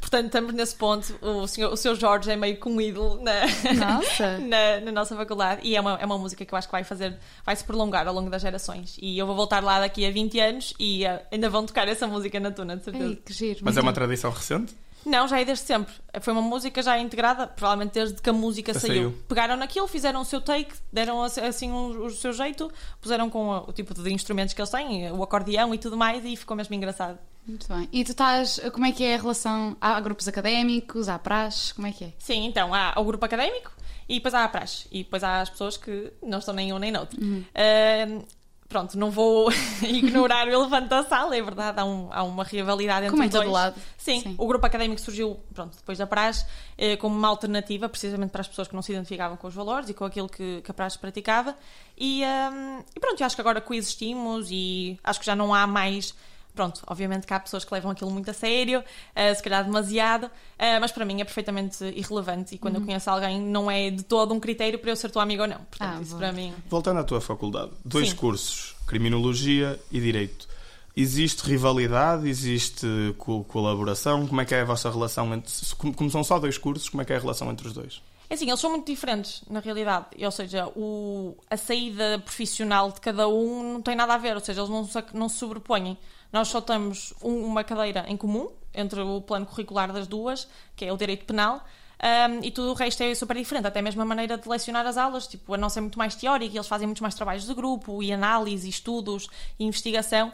Portanto, 0.00 0.26
estamos 0.26 0.54
nesse 0.54 0.74
ponto. 0.74 1.14
O, 1.20 1.46
senhor, 1.46 1.70
o 1.70 1.76
seu 1.76 1.94
Jorge 1.94 2.30
é 2.30 2.36
meio 2.36 2.56
que 2.58 2.66
um 2.66 2.80
ídolo 2.80 3.22
na, 3.22 3.42
Nossa. 3.74 4.38
na, 4.40 4.80
na 4.80 4.92
nossa 4.92 5.14
faculdade, 5.14 5.60
e 5.64 5.76
é 5.76 5.80
uma, 5.82 5.98
é 6.00 6.06
uma 6.06 6.16
música 6.16 6.46
que 6.46 6.54
eu 6.54 6.56
acho 6.56 6.66
que 6.66 6.72
vai 6.72 6.82
fazer, 6.82 7.18
vai 7.44 7.54
se 7.54 7.64
prolongar 7.64 8.08
ao 8.08 8.14
longo 8.14 8.30
das 8.30 8.40
gerações. 8.40 8.96
E 9.02 9.18
eu 9.18 9.26
vou 9.26 9.36
voltar 9.36 9.62
lá 9.62 9.80
daqui 9.80 10.06
a 10.06 10.10
20 10.10 10.40
anos 10.40 10.74
e 10.78 11.04
eh, 11.04 11.26
ainda 11.30 11.50
vão 11.50 11.66
tocar 11.66 11.86
essa 11.88 12.06
música 12.06 12.40
na 12.40 12.50
tuna, 12.50 12.76
de 12.78 12.84
certeza. 12.84 13.04
Ei, 13.04 13.16
que 13.16 13.32
giro. 13.34 13.60
Mas 13.62 13.76
é 13.76 13.82
uma 13.82 13.92
tradição 13.92 14.30
recente? 14.30 14.74
Não, 15.04 15.26
já 15.26 15.40
é 15.40 15.44
desde 15.44 15.64
sempre. 15.64 15.92
Foi 16.20 16.32
uma 16.32 16.42
música 16.42 16.82
já 16.82 16.98
integrada, 16.98 17.46
provavelmente 17.46 17.94
desde 17.94 18.20
que 18.20 18.28
a 18.28 18.32
música 18.32 18.74
saiu. 18.74 18.94
saiu. 18.94 19.18
Pegaram 19.28 19.56
naquilo, 19.56 19.86
fizeram 19.86 20.20
o 20.20 20.24
seu 20.24 20.40
take, 20.40 20.74
deram 20.92 21.22
assim 21.22 21.70
o, 21.70 22.06
o 22.06 22.10
seu 22.10 22.32
jeito, 22.32 22.70
puseram 23.00 23.30
com 23.30 23.48
o, 23.48 23.68
o 23.68 23.72
tipo 23.72 23.94
de 23.94 24.12
instrumentos 24.12 24.54
que 24.54 24.60
eles 24.60 24.70
têm, 24.70 25.10
o 25.10 25.22
acordeão 25.22 25.74
e 25.74 25.78
tudo 25.78 25.96
mais, 25.96 26.24
e 26.24 26.36
ficou 26.36 26.56
mesmo 26.56 26.74
engraçado. 26.74 27.18
Muito 27.46 27.66
bem. 27.68 27.88
E 27.90 28.04
tu 28.04 28.10
estás. 28.10 28.60
Como 28.72 28.86
é 28.86 28.92
que 28.92 29.02
é 29.02 29.14
a 29.14 29.18
relação? 29.18 29.76
Há 29.80 29.98
grupos 30.00 30.28
académicos, 30.28 31.08
há 31.08 31.18
praxe? 31.18 31.74
Como 31.74 31.86
é 31.86 31.92
que 31.92 32.04
é? 32.04 32.12
Sim, 32.18 32.44
então 32.44 32.74
há 32.74 32.92
o 32.96 33.04
grupo 33.04 33.24
académico 33.24 33.72
e 34.08 34.14
depois 34.14 34.34
há 34.34 34.44
a 34.44 34.48
praxe. 34.48 34.86
E 34.90 35.02
depois 35.04 35.24
há 35.24 35.40
as 35.40 35.48
pessoas 35.48 35.76
que 35.76 36.12
não 36.22 36.38
estão 36.38 36.52
nem 36.52 36.72
um 36.72 36.78
nem 36.78 36.92
noutro. 36.92 37.18
Uhum. 37.20 37.44
Ahm, 37.54 38.22
pronto, 38.70 38.96
não 38.96 39.10
vou 39.10 39.50
ignorar 39.82 40.46
o 40.46 40.50
elefante 40.50 40.88
da 40.88 41.02
sala, 41.02 41.36
é 41.36 41.42
verdade, 41.42 41.78
há, 41.78 41.84
um- 41.84 42.08
há 42.10 42.22
uma 42.22 42.44
rivalidade 42.44 43.04
entre 43.06 43.10
Como 43.10 43.22
os 43.24 43.28
dois. 43.30 43.44
todo 43.44 43.52
lado. 43.52 43.74
Sim, 43.98 44.20
Sim. 44.20 44.34
o 44.38 44.46
grupo 44.46 44.64
académico 44.64 45.00
surgiu 45.00 45.38
pronto, 45.52 45.76
depois 45.76 45.98
da 45.98 46.06
praxe 46.06 46.46
eh, 46.78 46.96
como 46.96 47.14
uma 47.14 47.28
alternativa, 47.28 47.88
precisamente 47.88 48.30
para 48.30 48.40
as 48.40 48.48
pessoas 48.48 48.68
que 48.68 48.74
não 48.74 48.80
se 48.80 48.92
identificavam 48.92 49.36
com 49.36 49.48
os 49.48 49.54
valores 49.54 49.90
e 49.90 49.94
com 49.94 50.04
aquilo 50.06 50.28
que, 50.28 50.62
que 50.62 50.70
a 50.70 50.74
praxe 50.74 50.98
praticava. 50.98 51.54
E, 51.98 52.24
ahm, 52.24 52.80
e 52.96 53.00
pronto, 53.00 53.20
eu 53.20 53.26
acho 53.26 53.34
que 53.34 53.40
agora 53.42 53.60
coexistimos 53.60 54.48
e 54.50 54.98
acho 55.04 55.20
que 55.20 55.26
já 55.26 55.36
não 55.36 55.52
há 55.52 55.66
mais. 55.66 56.14
Pronto, 56.54 56.82
obviamente 56.86 57.26
que 57.26 57.32
há 57.32 57.40
pessoas 57.40 57.64
que 57.64 57.72
levam 57.72 57.90
aquilo 57.92 58.10
muito 58.10 58.30
a 58.30 58.34
sério, 58.34 58.82
eh, 59.14 59.32
se 59.34 59.42
calhar 59.42 59.64
demasiado, 59.64 60.30
eh, 60.58 60.78
mas 60.80 60.90
para 60.92 61.04
mim 61.04 61.20
é 61.20 61.24
perfeitamente 61.24 61.82
irrelevante 61.84 62.54
e 62.54 62.58
quando 62.58 62.74
Uhum. 62.76 62.80
eu 62.82 62.86
conheço 62.86 63.08
alguém 63.10 63.40
não 63.40 63.70
é 63.70 63.88
de 63.90 64.02
todo 64.02 64.34
um 64.34 64.40
critério 64.40 64.78
para 64.78 64.90
eu 64.90 64.96
ser 64.96 65.10
tua 65.10 65.22
amiga 65.22 65.42
ou 65.42 65.48
não. 65.48 65.58
Portanto, 65.58 65.96
Ah, 65.98 66.02
isso 66.02 66.12
bom. 66.12 66.18
para 66.18 66.32
mim. 66.32 66.52
Voltando 66.68 66.98
à 67.00 67.04
tua 67.04 67.20
faculdade, 67.20 67.70
dois 67.84 68.10
Sim. 68.10 68.16
cursos, 68.16 68.74
Criminologia 68.86 69.78
e 69.92 70.00
Direito. 70.00 70.48
Existe 70.96 71.42
rivalidade? 71.46 72.28
Existe 72.28 72.86
co- 73.16 73.44
colaboração? 73.44 74.26
Como 74.26 74.40
é 74.40 74.44
que 74.44 74.54
é 74.54 74.60
a 74.62 74.64
vossa 74.64 74.90
relação 74.90 75.32
entre. 75.32 75.52
como 75.94 76.10
são 76.10 76.22
só 76.24 76.38
dois 76.38 76.58
cursos, 76.58 76.88
como 76.88 77.00
é 77.00 77.04
que 77.04 77.12
é 77.12 77.16
a 77.16 77.20
relação 77.20 77.50
entre 77.50 77.66
os 77.68 77.72
dois? 77.72 78.02
É 78.28 78.34
assim, 78.34 78.46
eles 78.48 78.60
são 78.60 78.70
muito 78.70 78.86
diferentes, 78.86 79.42
na 79.50 79.58
realidade. 79.60 80.06
Ou 80.24 80.30
seja, 80.30 80.66
o, 80.76 81.36
a 81.50 81.56
saída 81.56 82.18
profissional 82.24 82.92
de 82.92 83.00
cada 83.00 83.26
um 83.28 83.72
não 83.74 83.82
tem 83.82 83.96
nada 83.96 84.14
a 84.14 84.18
ver. 84.18 84.34
Ou 84.34 84.40
seja, 84.40 84.60
eles 84.60 84.70
não 84.70 84.84
se, 84.86 85.04
não 85.14 85.28
se 85.28 85.36
sobrepõem. 85.38 85.96
Nós 86.32 86.48
só 86.48 86.60
temos 86.60 87.12
um- 87.22 87.44
uma 87.44 87.64
cadeira 87.64 88.04
em 88.08 88.16
comum 88.16 88.50
entre 88.72 89.00
o 89.00 89.20
plano 89.20 89.46
curricular 89.46 89.92
das 89.92 90.06
duas, 90.06 90.46
que 90.76 90.84
é 90.84 90.92
o 90.92 90.96
direito 90.96 91.24
penal, 91.24 91.64
um, 92.02 92.44
e 92.44 92.50
tudo 92.50 92.70
o 92.70 92.74
resto 92.74 93.02
é 93.02 93.14
super 93.14 93.36
diferente. 93.36 93.66
Até 93.66 93.82
mesmo 93.82 94.00
a 94.00 94.04
maneira 94.04 94.38
de 94.38 94.48
lecionar 94.48 94.86
as 94.86 94.96
aulas. 94.96 95.26
Tipo, 95.26 95.54
a 95.54 95.58
nossa 95.58 95.80
é 95.80 95.82
muito 95.82 95.98
mais 95.98 96.14
teórica, 96.14 96.56
eles 96.56 96.66
fazem 96.68 96.86
muito 96.86 97.02
mais 97.02 97.14
trabalhos 97.14 97.46
de 97.46 97.52
grupo, 97.54 98.02
e 98.02 98.12
análise, 98.12 98.66
e 98.66 98.70
estudos, 98.70 99.28
e 99.58 99.64
investigação. 99.64 100.32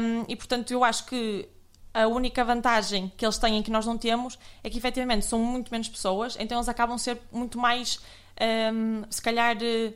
Um, 0.00 0.24
e 0.28 0.34
portanto, 0.34 0.70
eu 0.72 0.82
acho 0.82 1.04
que 1.06 1.46
a 1.92 2.06
única 2.06 2.42
vantagem 2.44 3.12
que 3.16 3.24
eles 3.24 3.38
têm 3.38 3.62
que 3.62 3.70
nós 3.70 3.84
não 3.86 3.98
temos 3.98 4.38
é 4.64 4.70
que 4.70 4.78
efetivamente 4.78 5.26
são 5.26 5.38
muito 5.38 5.70
menos 5.70 5.88
pessoas, 5.88 6.36
então 6.38 6.56
eles 6.58 6.68
acabam 6.68 6.96
ser 6.96 7.20
muito 7.30 7.58
mais, 7.58 8.00
hum, 8.72 9.02
se 9.10 9.20
calhar, 9.20 9.56
eh, 9.60 9.92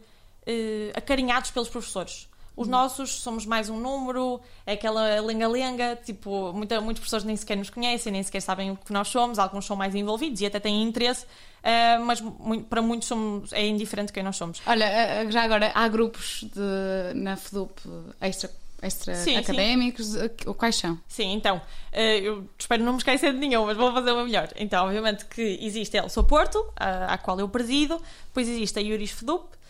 eh, 0.46 0.92
acarinhados 0.94 1.50
pelos 1.50 1.68
professores. 1.68 2.28
Os 2.56 2.68
nossos 2.68 3.10
somos 3.20 3.46
mais 3.46 3.70
um 3.70 3.78
número, 3.80 4.40
é 4.66 4.72
aquela 4.74 5.20
lenga-lenga, 5.20 5.98
tipo, 6.04 6.52
muita, 6.52 6.80
muitas 6.80 7.02
pessoas 7.02 7.24
nem 7.24 7.34
sequer 7.34 7.56
nos 7.56 7.70
conhecem, 7.70 8.12
nem 8.12 8.22
sequer 8.22 8.40
sabem 8.42 8.70
o 8.70 8.76
que 8.76 8.92
nós 8.92 9.08
somos, 9.08 9.38
alguns 9.38 9.64
são 9.64 9.74
mais 9.74 9.94
envolvidos 9.94 10.40
e 10.42 10.46
até 10.46 10.60
têm 10.60 10.82
interesse, 10.82 11.24
eh, 11.62 11.96
mas 11.98 12.20
mu- 12.20 12.62
para 12.64 12.82
muitos 12.82 13.08
somos, 13.08 13.52
é 13.54 13.66
indiferente 13.66 14.12
quem 14.12 14.22
nós 14.22 14.36
somos. 14.36 14.60
Olha, 14.66 14.84
eh, 14.84 15.30
já 15.30 15.42
agora 15.44 15.72
há 15.74 15.88
grupos 15.88 16.44
de, 16.54 17.14
na 17.18 17.36
FDUP 17.36 17.80
extra, 18.20 18.50
extra 18.82 19.14
Sim, 19.14 19.36
académicos? 19.38 20.14
Eh, 20.14 20.28
Quais 20.58 20.76
são? 20.76 20.98
Sim, 21.08 21.32
então, 21.32 21.58
eh, 21.90 22.18
eu 22.18 22.46
espero 22.58 22.84
não 22.84 22.92
me 22.92 22.98
esquecer 22.98 23.32
de 23.32 23.38
nenhum, 23.38 23.64
mas 23.64 23.78
vou 23.78 23.92
fazer 23.94 24.12
o 24.12 24.24
melhor. 24.24 24.48
Então, 24.56 24.84
obviamente 24.86 25.24
que 25.24 25.58
existe 25.62 25.96
a 25.96 26.02
El 26.02 26.10
Sou 26.10 26.24
Porto, 26.24 26.62
a, 26.76 27.14
à 27.14 27.16
qual 27.18 27.40
eu 27.40 27.48
presido, 27.48 27.98
depois 28.26 28.46
existe 28.46 28.78
a 28.78 28.82
Iuris 28.82 29.12
FEDUP, 29.12 29.44
eh, 29.46 29.61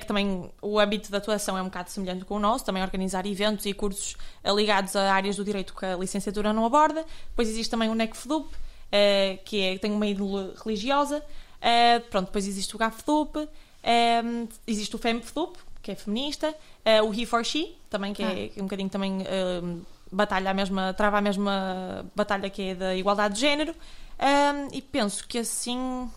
que 0.00 0.06
também 0.06 0.50
o 0.60 0.80
âmbito 0.80 1.10
de 1.10 1.16
atuação 1.16 1.56
é 1.56 1.62
um 1.62 1.66
bocado 1.66 1.90
semelhante 1.90 2.24
com 2.24 2.34
o 2.34 2.38
nosso, 2.40 2.64
também 2.64 2.82
organizar 2.82 3.24
eventos 3.24 3.64
e 3.66 3.72
cursos 3.72 4.16
eh, 4.42 4.52
ligados 4.52 4.96
a 4.96 5.12
áreas 5.14 5.36
do 5.36 5.44
direito 5.44 5.74
que 5.74 5.86
a 5.86 5.96
licenciatura 5.96 6.52
não 6.52 6.66
aborda. 6.66 7.06
Depois 7.28 7.48
existe 7.48 7.70
também 7.70 7.88
o 7.88 7.94
NEC 7.94 8.16
FEDUP, 8.16 8.52
eh, 8.90 9.38
que 9.44 9.62
é, 9.62 9.78
tem 9.78 9.92
uma 9.92 10.04
índole 10.06 10.52
religiosa. 10.64 11.24
Eh, 11.60 12.00
pronto, 12.10 12.26
depois 12.26 12.48
existe 12.48 12.74
o 12.74 12.78
GAFDUP, 12.78 13.48
existe 14.66 14.96
o 14.96 14.98
FEMFDUP, 14.98 15.56
que 15.80 15.92
é 15.92 15.94
feminista, 15.94 16.52
o 17.04 17.14
He 17.14 17.24
for 17.24 17.44
She, 17.44 17.76
também 17.88 18.12
que 18.12 18.22
é 18.22 18.50
um 18.56 18.62
bocadinho 18.62 18.90
também 18.90 19.24
batalha 20.10 20.50
a 20.50 20.54
mesma, 20.54 20.92
trava 20.94 21.18
a 21.18 21.20
mesma 21.20 22.04
batalha 22.14 22.50
que 22.50 22.70
é 22.70 22.74
da 22.74 22.96
igualdade 22.96 23.34
de 23.34 23.40
género. 23.40 23.74
E 24.72 24.82
penso 24.82 25.26
que 25.28 25.38
assim 25.38 26.10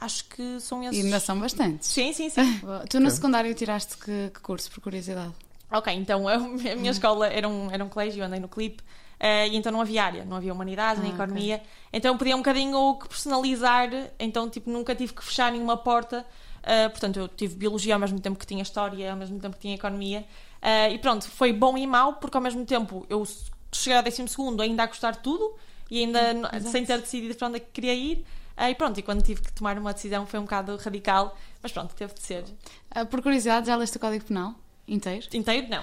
acho 0.00 0.24
que 0.24 0.58
são 0.60 0.82
E 0.82 0.86
esses. 0.86 1.04
ainda 1.04 1.20
são 1.20 1.38
bastantes. 1.38 1.88
Sim, 1.88 2.12
sim, 2.12 2.30
sim. 2.30 2.60
Tu 2.88 2.98
no 2.98 3.10
secundário 3.10 3.54
tiraste 3.54 3.96
que, 3.96 4.30
que 4.34 4.40
curso, 4.40 4.70
por 4.70 4.80
curiosidade? 4.80 5.32
Ok, 5.70 5.92
então 5.94 6.26
a 6.26 6.38
minha 6.38 6.90
escola 6.90 7.28
era 7.28 7.48
um, 7.48 7.70
era 7.70 7.84
um 7.84 7.88
colégio, 7.88 8.20
eu 8.22 8.26
andei 8.26 8.40
no 8.40 8.48
clipe, 8.48 8.82
eh, 9.20 9.46
e 9.48 9.56
então 9.56 9.70
não 9.70 9.80
havia 9.80 10.02
área, 10.02 10.24
não 10.24 10.36
havia 10.36 10.52
humanidades, 10.52 11.00
nem 11.00 11.12
Ah, 11.12 11.14
economia, 11.14 11.62
então 11.92 12.16
podia 12.18 12.34
um 12.34 12.40
bocadinho 12.40 12.98
que 13.00 13.08
personalizar, 13.08 13.88
então 14.18 14.50
tipo 14.50 14.68
nunca 14.68 14.94
tive 14.96 15.12
que 15.14 15.22
fechar 15.24 15.52
nenhuma 15.52 15.76
porta, 15.76 16.26
eh, 16.64 16.88
portanto 16.88 17.18
eu 17.20 17.28
tive 17.28 17.54
biologia 17.54 17.94
ao 17.94 18.00
mesmo 18.00 18.18
tempo 18.18 18.36
que 18.36 18.46
tinha 18.46 18.62
história, 18.62 19.12
ao 19.12 19.16
mesmo 19.16 19.38
tempo 19.38 19.54
que 19.54 19.60
tinha 19.62 19.74
economia, 19.76 20.26
eh, 20.60 20.92
e 20.92 20.98
pronto, 20.98 21.28
foi 21.30 21.52
bom 21.52 21.78
e 21.78 21.86
mau, 21.86 22.14
porque 22.14 22.36
ao 22.36 22.42
mesmo 22.42 22.64
tempo 22.66 23.06
eu 23.08 23.24
cheguei 23.70 23.96
ao 23.96 24.02
12 24.02 24.26
segundo 24.26 24.60
ainda 24.62 24.82
a 24.82 24.86
gostar 24.86 25.12
de 25.12 25.18
tudo, 25.20 25.54
e 25.88 25.98
ainda 26.00 26.32
exato. 26.56 26.68
sem 26.70 26.84
ter 26.84 26.98
decidido 26.98 27.34
para 27.36 27.46
onde 27.46 27.56
é 27.58 27.60
que 27.60 27.70
queria 27.72 27.94
ir, 27.94 28.24
e 28.68 28.74
pronto, 28.74 28.98
e 28.98 29.02
quando 29.02 29.22
tive 29.22 29.40
que 29.40 29.52
tomar 29.52 29.78
uma 29.78 29.92
decisão 29.94 30.26
foi 30.26 30.38
um 30.40 30.42
bocado 30.42 30.76
radical, 30.76 31.38
mas 31.62 31.70
pronto, 31.72 31.94
teve 31.94 32.12
de 32.12 32.20
ser. 32.22 32.44
Ah, 32.90 33.04
por 33.06 33.22
curiosidade, 33.22 33.68
já 33.68 33.76
leste 33.76 33.96
o 33.96 34.00
Código 34.00 34.24
Penal? 34.24 34.54
Inteiro? 34.88 35.26
Inteiro, 35.32 35.68
não. 35.70 35.82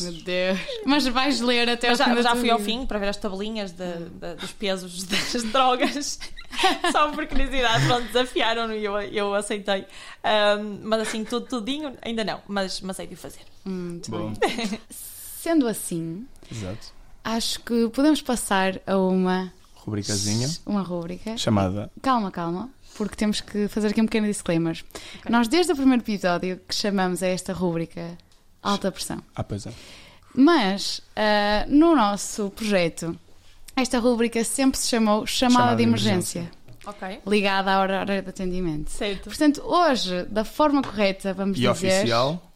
Meu 0.00 0.12
Deus. 0.22 0.58
Mas 0.86 1.06
vais 1.06 1.40
ler 1.40 1.68
até 1.68 1.88
Mas 1.90 1.98
já, 1.98 2.04
fim 2.06 2.22
já 2.22 2.36
fui 2.36 2.48
ao 2.50 2.58
fim 2.60 2.86
para 2.86 2.98
ver 2.98 3.08
as 3.08 3.16
tabelinhas 3.16 3.72
de- 3.72 4.08
de- 4.08 4.34
dos 4.36 4.52
pesos 4.52 5.02
das 5.04 5.42
drogas. 5.52 6.18
Só 6.92 7.10
por 7.10 7.26
curiosidade, 7.26 7.84
pronto, 7.86 8.06
desafiaram-no 8.06 8.72
e 8.74 8.84
eu, 8.84 8.98
eu 9.00 9.34
aceitei. 9.34 9.84
Ahm, 10.22 10.78
mas 10.84 11.00
assim, 11.08 11.24
tudo, 11.24 11.46
tudinho, 11.46 11.92
ainda 12.02 12.22
não. 12.24 12.40
Mas, 12.46 12.80
mas 12.80 12.98
hei 13.00 13.08
de 13.08 13.14
o 13.14 13.16
fazer. 13.16 13.40
Muito 13.64 14.10
Bom. 14.10 14.32
bem. 14.34 14.80
Sendo 14.90 15.66
assim, 15.66 16.26
Exato. 16.50 16.92
acho 17.24 17.60
que 17.60 17.88
podemos 17.90 18.22
passar 18.22 18.80
a 18.86 18.96
uma, 18.96 19.52
Rubricazinha 19.84 20.48
uma 20.66 20.82
rúbrica. 20.82 21.36
chamada. 21.36 21.90
Calma, 22.02 22.30
calma, 22.30 22.70
porque 22.96 23.14
temos 23.16 23.40
que 23.40 23.68
fazer 23.68 23.88
aqui 23.88 24.00
um 24.00 24.06
pequeno 24.06 24.26
disclaimer. 24.26 24.82
Nós, 25.28 25.46
desde 25.48 25.72
o 25.72 25.76
primeiro 25.76 26.02
episódio, 26.02 26.60
que 26.68 26.74
chamamos 26.74 27.22
a 27.22 27.26
esta 27.28 27.52
rúbrica 27.52 28.16
Alta 28.62 28.90
Pressão. 28.90 29.22
Ah, 29.34 29.44
pois 29.44 29.66
é. 29.66 29.72
Mas, 30.34 31.00
ah, 31.14 31.64
no 31.68 31.94
nosso 31.94 32.50
projeto, 32.50 33.16
esta 33.76 33.98
rúbrica 33.98 34.42
sempre 34.44 34.78
se 34.78 34.88
chamou 34.88 35.26
Chamada, 35.26 35.54
Chamada 35.54 35.76
de 35.76 35.82
de 35.82 35.88
Emergência, 35.88 36.50
Ok. 36.86 37.20
ligada 37.26 37.72
à 37.72 37.78
hora, 37.80 38.00
hora 38.00 38.22
de 38.22 38.28
atendimento. 38.28 38.90
Certo. 38.90 39.24
Portanto, 39.24 39.62
hoje, 39.64 40.24
da 40.24 40.44
forma 40.44 40.82
correta, 40.82 41.32
vamos 41.34 41.56
E 41.56 41.60
dizer 41.60 41.70
oficial. 41.70 42.50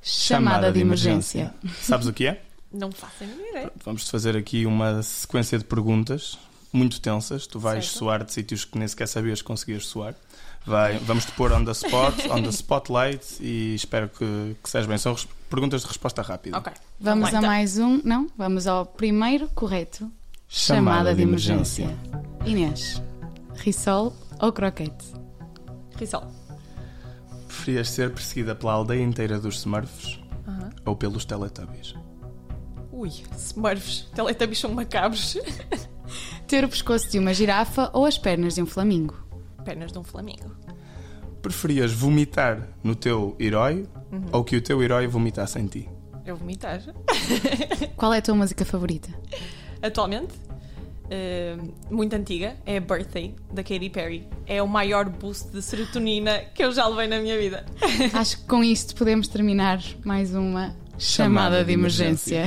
Chamada, 0.00 0.70
de 0.72 0.80
emergência. 0.80 1.52
Sabes 1.82 2.06
o 2.06 2.12
que 2.12 2.26
é? 2.26 2.42
Não 2.72 2.92
faço 2.92 3.24
a 3.24 3.26
mínima 3.26 3.48
ideia. 3.48 3.72
Vamos-te 3.84 4.10
fazer 4.10 4.36
aqui 4.36 4.64
uma 4.64 5.02
sequência 5.02 5.58
de 5.58 5.64
perguntas 5.64 6.38
muito 6.72 7.00
tensas. 7.00 7.46
Tu 7.46 7.58
vais 7.58 7.84
Certo. 7.84 7.98
soar 7.98 8.24
de 8.24 8.32
sítios 8.32 8.64
que 8.64 8.78
nem 8.78 8.86
sequer 8.88 9.08
sabias 9.08 9.40
que 9.40 9.46
conseguias 9.46 9.86
soar. 9.86 10.14
Vai, 10.66 10.98
vamos 10.98 11.24
te 11.24 11.32
pôr 11.32 11.52
on 11.52 11.64
the 11.64 11.70
spot, 11.70 12.14
on 12.30 12.42
the 12.42 12.52
spotlight 12.52 13.24
e 13.40 13.74
espero 13.74 14.08
que, 14.08 14.56
que 14.62 14.68
sejas 14.68 14.86
bem. 14.86 14.98
São 14.98 15.16
perguntas 15.48 15.82
de 15.82 15.88
resposta 15.88 16.20
rápida. 16.20 16.58
Ok. 16.58 16.72
Vamos 17.00 17.30
lá, 17.32 17.38
a 17.38 17.40
então. 17.40 17.50
mais 17.50 17.78
um, 17.78 18.00
não? 18.04 18.26
Vamos 18.36 18.66
ao 18.66 18.84
primeiro 18.84 19.48
correto. 19.54 20.10
Chamada, 20.46 21.14
de, 21.14 21.22
emergência. 21.22 21.88
Inês, 22.44 23.02
risol 23.56 24.14
ou 24.40 24.52
croquete? 24.52 25.06
Risol. 25.96 26.30
Preferias 27.46 27.90
ser 27.90 28.12
perseguida 28.12 28.54
pela 28.54 28.72
aldeia 28.72 29.02
inteira 29.02 29.38
dos 29.38 29.56
Smurfs 29.58 30.18
Aham. 30.46 30.70
ou 30.86 30.96
pelos 30.96 31.24
Teletubbies? 31.24 31.94
Ui, 32.92 33.10
Smurfs. 33.36 34.06
Teletubbies 34.14 34.58
são 34.58 34.72
macabros. 34.72 35.36
Ter 36.46 36.64
o 36.64 36.68
pescoço 36.68 37.10
de 37.10 37.18
uma 37.18 37.32
girafa 37.34 37.90
ou 37.92 38.04
as 38.06 38.16
pernas 38.18 38.54
de 38.54 38.62
um 38.62 38.66
flamingo? 38.66 39.14
Pernas 39.64 39.92
de 39.92 39.98
um 39.98 40.04
flamingo. 40.04 40.54
Preferias 41.42 41.92
vomitar 41.92 42.68
no 42.82 42.94
teu 42.94 43.36
herói 43.38 43.86
Uhum. 44.10 44.24
ou 44.32 44.42
que 44.42 44.56
o 44.56 44.60
teu 44.62 44.82
herói 44.82 45.06
vomitasse 45.06 45.58
em 45.58 45.66
ti? 45.66 45.88
Eu 46.24 46.34
vomitar. 46.36 46.80
Qual 47.96 48.12
é 48.14 48.18
a 48.18 48.22
tua 48.22 48.34
música 48.34 48.64
favorita? 48.64 49.08
Atualmente, 49.82 50.34
eh, 51.10 51.56
muito 51.90 52.14
antiga, 52.16 52.56
é 52.66 52.80
Birthday, 52.80 53.34
da 53.52 53.62
Katy 53.62 53.90
Perry. 53.90 54.26
É 54.46 54.62
o 54.62 54.66
maior 54.68 55.08
boost 55.08 55.50
de 55.50 55.60
serotonina 55.62 56.38
que 56.54 56.64
eu 56.64 56.72
já 56.72 56.86
levei 56.86 57.06
na 57.06 57.18
minha 57.20 57.38
vida. 57.38 57.64
Acho 58.14 58.38
que 58.38 58.44
com 58.44 58.64
isto 58.64 58.94
podemos 58.94 59.28
terminar 59.28 59.82
mais 60.04 60.34
uma 60.34 60.74
chamada, 60.98 61.56
Chamada 61.56 61.58
de 61.60 61.64
de 61.66 61.72
emergência. 61.72 62.44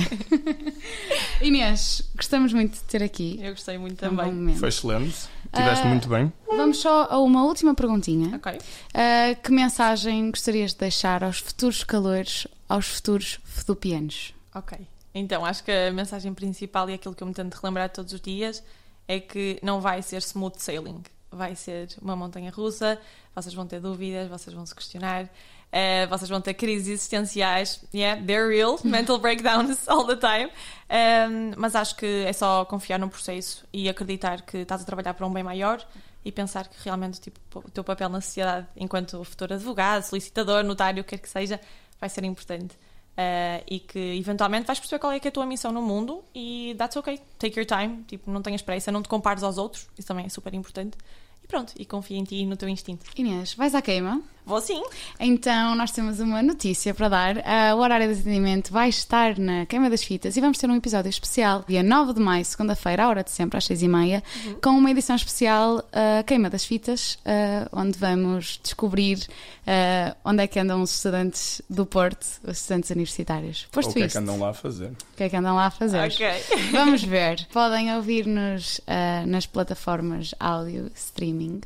Inês, 1.42 2.02
gostamos 2.16 2.54
muito 2.54 2.74
de 2.74 2.84
ter 2.84 3.02
aqui. 3.04 3.40
Eu 3.42 3.52
gostei 3.52 3.78
muito 3.78 4.06
um 4.06 4.16
também. 4.16 4.56
Foi 4.56 4.70
excelente. 4.70 5.28
Tiveste 5.54 5.86
Ah, 5.86 5.90
muito 5.90 6.08
bem. 6.08 6.32
Vamos 6.48 6.78
só 6.78 7.08
a 7.10 7.20
uma 7.20 7.44
última 7.44 7.74
perguntinha. 7.76 8.36
Ok. 8.36 8.58
Ah, 8.94 9.36
que 9.36 9.52
mensagem 9.52 10.30
gostarias 10.32 10.72
de 10.74 10.80
deixar 10.80 11.24
aos 11.24 11.40
futuros 11.40 11.84
calores, 11.84 12.48
aos 12.70 12.86
futuros 12.88 13.40
fedupianos? 13.44 14.34
Ok. 14.54 14.78
Então, 15.14 15.44
acho 15.46 15.64
que 15.64 15.72
a 15.72 15.92
mensagem 15.92 16.34
principal 16.34 16.90
e 16.90 16.94
aquilo 16.94 17.14
que 17.14 17.22
eu 17.24 17.28
me 17.28 17.34
tento 17.34 17.56
relembrar 17.56 17.90
todos 17.90 18.14
os 18.14 18.22
dias 18.22 18.64
é 19.08 19.20
que 19.20 19.60
não 19.62 19.82
vai 19.82 20.02
ser 20.02 20.22
smooth 20.22 20.56
sailing. 20.62 21.02
Vai 21.30 21.56
ser 21.56 21.90
uma 22.02 22.16
montanha 22.16 22.52
russa, 22.52 23.00
vocês 23.36 23.54
vão 23.54 23.66
ter 23.66 23.80
dúvidas, 23.80 24.30
vocês 24.30 24.54
vão 24.56 24.66
se 24.66 24.76
questionar, 24.76 25.30
eh, 25.72 26.06
vocês 26.08 26.30
vão 26.30 26.42
ter 26.42 26.54
crises 26.54 26.88
existenciais. 26.88 27.82
Yeah, 27.94 28.22
they're 28.22 28.48
real, 28.48 28.78
mental 28.84 29.18
breakdowns 29.18 29.88
all 29.88 30.06
the 30.06 30.18
time. 30.18 30.52
Um, 30.90 31.54
mas 31.58 31.76
acho 31.76 31.96
que 31.96 32.26
é 32.26 32.34
só 32.34 32.66
confiar 32.66 33.00
no 33.00 33.10
processo 33.10 33.66
e 33.72 33.88
acreditar 33.88 34.42
que 34.42 34.58
estás 34.58 34.82
a 34.82 34.86
trabalhar 34.86 35.14
para 35.14 35.26
um 35.26 35.32
bem 35.32 35.44
maior 35.44 35.86
e 36.24 36.32
pensar 36.32 36.68
que 36.68 36.76
realmente 36.84 37.20
tipo, 37.20 37.40
o 37.56 37.72
teu 37.72 37.84
papel 37.84 38.10
na 38.10 38.22
sociedade, 38.22 38.68
enquanto 38.76 39.24
futuro 39.24 39.54
advogado, 39.54 40.04
solicitador, 40.04 40.64
notário, 40.64 41.02
o 41.02 41.04
que 41.04 41.12
quer 41.12 41.22
que 41.22 41.30
seja, 41.30 41.60
vai 42.00 42.10
ser 42.10 42.24
importante. 42.26 42.76
Uh, 43.12 43.64
e 43.70 43.80
que 43.80 44.00
eventualmente 44.18 44.66
vais 44.66 44.80
perceber 44.80 45.00
qual 45.00 45.12
é, 45.12 45.20
que 45.20 45.28
é 45.28 45.30
a 45.30 45.32
tua 45.32 45.46
missão 45.46 45.72
no 45.72 45.82
mundo 45.82 46.24
e 46.34 46.74
that's 46.78 46.96
ok, 46.96 47.20
take 47.38 47.60
your 47.60 47.66
time, 47.66 48.04
tipo, 48.08 48.32
não 48.32 48.42
tenhas 48.42 48.62
pressa, 48.62 48.92
não 48.92 49.02
te 49.02 49.10
compares 49.10 49.44
aos 49.44 49.58
outros, 49.58 49.88
isso 49.98 50.08
também 50.08 50.26
é 50.26 50.30
super 50.30 50.54
importante. 50.54 50.98
E 51.44 51.48
pronto, 51.48 51.74
e 51.78 51.86
confia 51.86 52.18
em 52.18 52.24
ti 52.24 52.38
e 52.38 52.46
no 52.46 52.56
teu 52.56 52.70
instinto. 52.70 53.06
Inês, 53.16 53.54
vais 53.54 53.76
à 53.76 53.82
queima? 53.82 54.22
Vou 54.46 54.60
sim. 54.60 54.84
Então, 55.20 55.76
nós 55.76 55.92
temos 55.92 56.20
uma 56.20 56.42
notícia 56.42 56.94
para 56.94 57.08
dar. 57.08 57.38
Ah, 57.46 57.76
o 57.76 57.80
horário 57.80 58.08
de 58.08 58.20
atendimento 58.20 58.72
vai 58.72 58.90
estar 58.90 59.38
na 59.38 59.66
Queima 59.66 59.90
das 59.90 60.04
Fitas 60.04 60.36
e 60.36 60.42
vamos 60.42 60.58
ter 60.58 60.70
um 60.70 60.76
episódio 60.76 61.10
especial, 61.10 61.64
dia 61.68 61.84
9 61.84 62.14
de 62.14 62.20
maio, 62.20 62.44
segunda-feira, 62.44 63.06
à 63.06 63.10
hora 63.10 63.24
de 63.24 63.32
sempre, 63.32 63.58
às 63.58 63.68
6h30, 63.68 64.24
com 64.62 64.72
uma 64.72 64.90
edição 64.90 65.16
especial 65.16 65.84
ah, 65.94 66.24
Queima 66.24 66.50
das 66.50 66.66
Fitas, 66.66 67.20
ah, 67.24 67.70
onde 67.72 67.98
vamos 67.98 68.60
descobrir 68.64 69.20
ah, 69.68 70.16
onde 70.26 70.44
é 70.44 70.48
que 70.48 70.60
andam 70.60 70.82
os 70.82 70.96
estudantes 70.96 71.62
do 71.70 71.86
Porto, 71.86 72.26
os 72.44 72.58
estudantes 72.58 72.90
universitários. 72.90 73.68
Posto 73.72 73.92
o 73.92 73.94
que 73.94 74.02
é 74.02 74.06
isto, 74.08 74.14
que 74.14 74.24
andam 74.24 74.40
lá 74.40 74.50
a 74.50 74.54
fazer? 74.54 74.88
o 74.88 75.18
que 75.18 75.24
é 75.24 75.30
que 75.30 75.36
andam 75.36 75.56
lá 75.56 75.68
a 75.68 75.72
fazer? 75.72 76.00
Ok. 76.00 76.28
Vamos 76.72 77.04
ver. 77.04 77.48
Podem 77.54 77.96
ouvir-nos 77.96 78.82
nas 79.28 79.46
plataformas 79.46 80.34
áudio 80.40 80.92
streaming, 80.96 81.62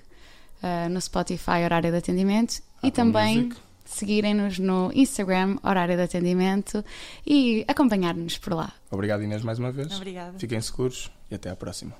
ah, 0.65 0.89
no 0.89 1.00
Spotify 1.00 1.63
Horário 1.63 1.91
de 1.91 1.98
Atendimento 1.98 2.55
e 2.81 2.88
Apple 2.88 2.91
também 2.91 3.43
Music. 3.43 3.62
seguirem-nos 3.86 4.57
no 4.57 4.91
Instagram 4.95 5.57
Horário 5.62 5.95
de 5.95 6.01
Atendimento 6.01 6.84
e 7.24 7.63
acompanhar-nos 7.67 8.39
por 8.39 8.53
lá. 8.53 8.74
Obrigado, 8.89 9.22
Inês, 9.22 9.43
mais 9.43 9.60
uma 9.60 9.72
vez. 9.72 9.95
Obrigada. 9.95 10.39
Fiquem 10.39 10.60
seguros 10.60 11.12
e 11.29 11.36
até 11.36 11.51
à 11.51 11.55
próxima. 11.55 11.95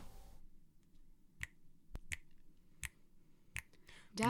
Da 4.16 4.30